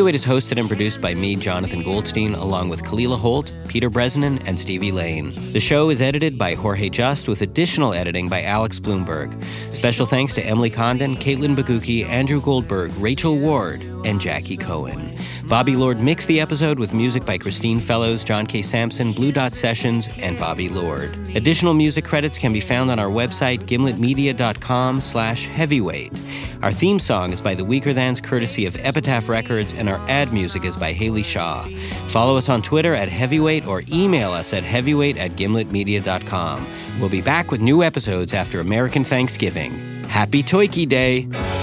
Heavyweight 0.01 0.15
is 0.15 0.25
hosted 0.25 0.59
and 0.59 0.67
produced 0.67 1.03
by 1.03 1.13
me, 1.13 1.37
Jonathan 1.37 1.83
Goldstein, 1.83 2.35
along 2.35 2.71
with 2.71 2.83
Kalila 2.83 3.19
Holt, 3.19 3.53
Peter 3.69 3.91
Bresnan, 3.91 4.43
and 4.47 4.59
Stevie 4.59 4.93
Lane. 4.93 5.31
The 5.53 5.61
show 5.61 5.91
is 5.91 6.01
edited 6.01 6.39
by 6.39 6.55
Jorge 6.55 6.89
Just 6.89 7.29
with 7.29 7.43
additional 7.43 7.93
editing 7.93 8.27
by 8.27 8.43
Alex 8.43 8.81
Blumberg. 8.81 9.45
Special 9.75 10.07
thanks 10.07 10.33
to 10.37 10.43
Emily 10.43 10.71
Condon, 10.71 11.17
Katelyn 11.17 11.55
Bogucki, 11.55 12.07
Andrew 12.07 12.41
Goldberg, 12.41 12.95
Rachel 12.95 13.39
Ward, 13.39 13.83
and 14.07 14.19
Jackie 14.19 14.57
Cohen. 14.57 15.10
Bobby 15.51 15.75
Lord 15.75 15.99
mixed 15.99 16.29
the 16.29 16.39
episode 16.41 16.79
with 16.79 16.95
music 16.95 17.27
by 17.27 17.37
Christine 17.37 17.81
Fellows, 17.81 18.23
John 18.23 18.47
K. 18.47 18.63
Samson, 18.63 19.13
Blue 19.13 19.33
Dot 19.33 19.53
Sessions, 19.53 20.09
and 20.19 20.39
Bobby 20.39 20.69
Lord. 20.69 21.13
Additional 21.35 21.75
music 21.75 22.05
credits 22.05 22.39
can 22.39 22.53
be 22.53 22.61
found 22.61 22.89
on 22.89 23.01
our 23.01 23.09
website, 23.09 23.63
gimletmedia.com 23.63 25.01
slash 25.01 25.49
heavyweight. 25.49 26.17
Our 26.63 26.71
theme 26.71 27.01
song 27.01 27.33
is 27.33 27.41
by 27.41 27.57
The 27.57 27.65
Weakerthans, 27.65 28.23
courtesy 28.23 28.65
of 28.65 28.77
Epitaph 28.77 29.29
Records, 29.29 29.75
and 29.75 29.89
our 29.89 29.99
ad 30.09 30.33
music 30.33 30.65
is 30.65 30.77
by 30.77 30.93
Haley 30.93 31.25
Shaw. 31.25 31.65
Follow 32.11 32.37
us 32.37 32.49
on 32.49 32.63
Twitter 32.63 32.95
at 32.95 33.09
heavyweight 33.09 33.67
or 33.67 33.83
email 33.91 34.31
us 34.31 34.53
at 34.53 34.63
heavyweight 34.63 35.19
at 35.19 35.33
gimletmedia.com. 35.33 36.65
We'll 37.01 37.09
be 37.09 37.23
back 37.23 37.51
with 37.51 37.61
new 37.61 37.83
episodes 37.83 38.35
after 38.35 38.61
American 38.61 39.03
Thanksgiving. 39.03 40.05
Happy 40.05 40.45
Toiki 40.45 40.89
Day! 40.89 41.60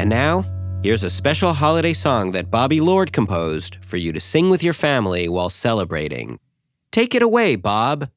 And 0.00 0.08
now, 0.08 0.46
here's 0.82 1.04
a 1.04 1.10
special 1.10 1.52
holiday 1.52 1.92
song 1.92 2.32
that 2.32 2.50
Bobby 2.50 2.80
Lord 2.80 3.12
composed 3.12 3.76
for 3.84 3.98
you 3.98 4.14
to 4.14 4.18
sing 4.18 4.48
with 4.48 4.62
your 4.62 4.72
family 4.72 5.28
while 5.28 5.50
celebrating. 5.50 6.40
Take 6.90 7.14
it 7.14 7.20
away, 7.20 7.54
Bob. 7.56 8.08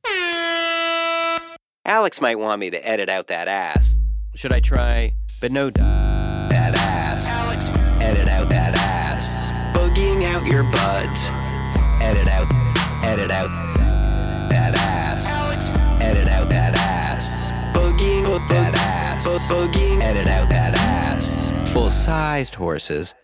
Alex 1.84 2.22
might 2.22 2.40
want 2.40 2.62
me 2.62 2.70
to 2.70 2.78
edit 2.88 3.10
out 3.10 3.28
that 3.28 3.50
ass. 3.50 4.00
Should 4.34 4.54
I 4.54 4.62
try? 4.62 5.14
But 5.42 5.52
no, 5.52 5.70
duh. 5.70 5.84
That 6.48 6.74
ass. 6.78 7.28
Alex, 7.28 7.68
edit 8.02 8.30
out 8.30 8.48
that 8.48 8.78
ass. 8.78 9.76
Boogieing 9.76 10.24
out 10.24 10.46
your 10.46 10.64
butt. 10.64 11.20
Edit 12.02 12.30
out. 12.30 12.48
Edit 13.04 13.30
out. 13.30 13.50
That 14.50 14.78
ass. 14.78 15.28
Alex, 15.28 15.68
edit 16.02 16.30
out 16.30 16.50
that 16.50 16.78
ass. 16.78 17.76
Boogieing 17.76 18.24
that 18.48 18.74
ass. 18.78 19.28
Boogieing. 19.48 20.02
Edit 20.02 20.28
out 20.28 20.48
that 20.48 20.78
ass. 20.78 21.63
Full-sized 21.74 22.54
horses 22.54 23.16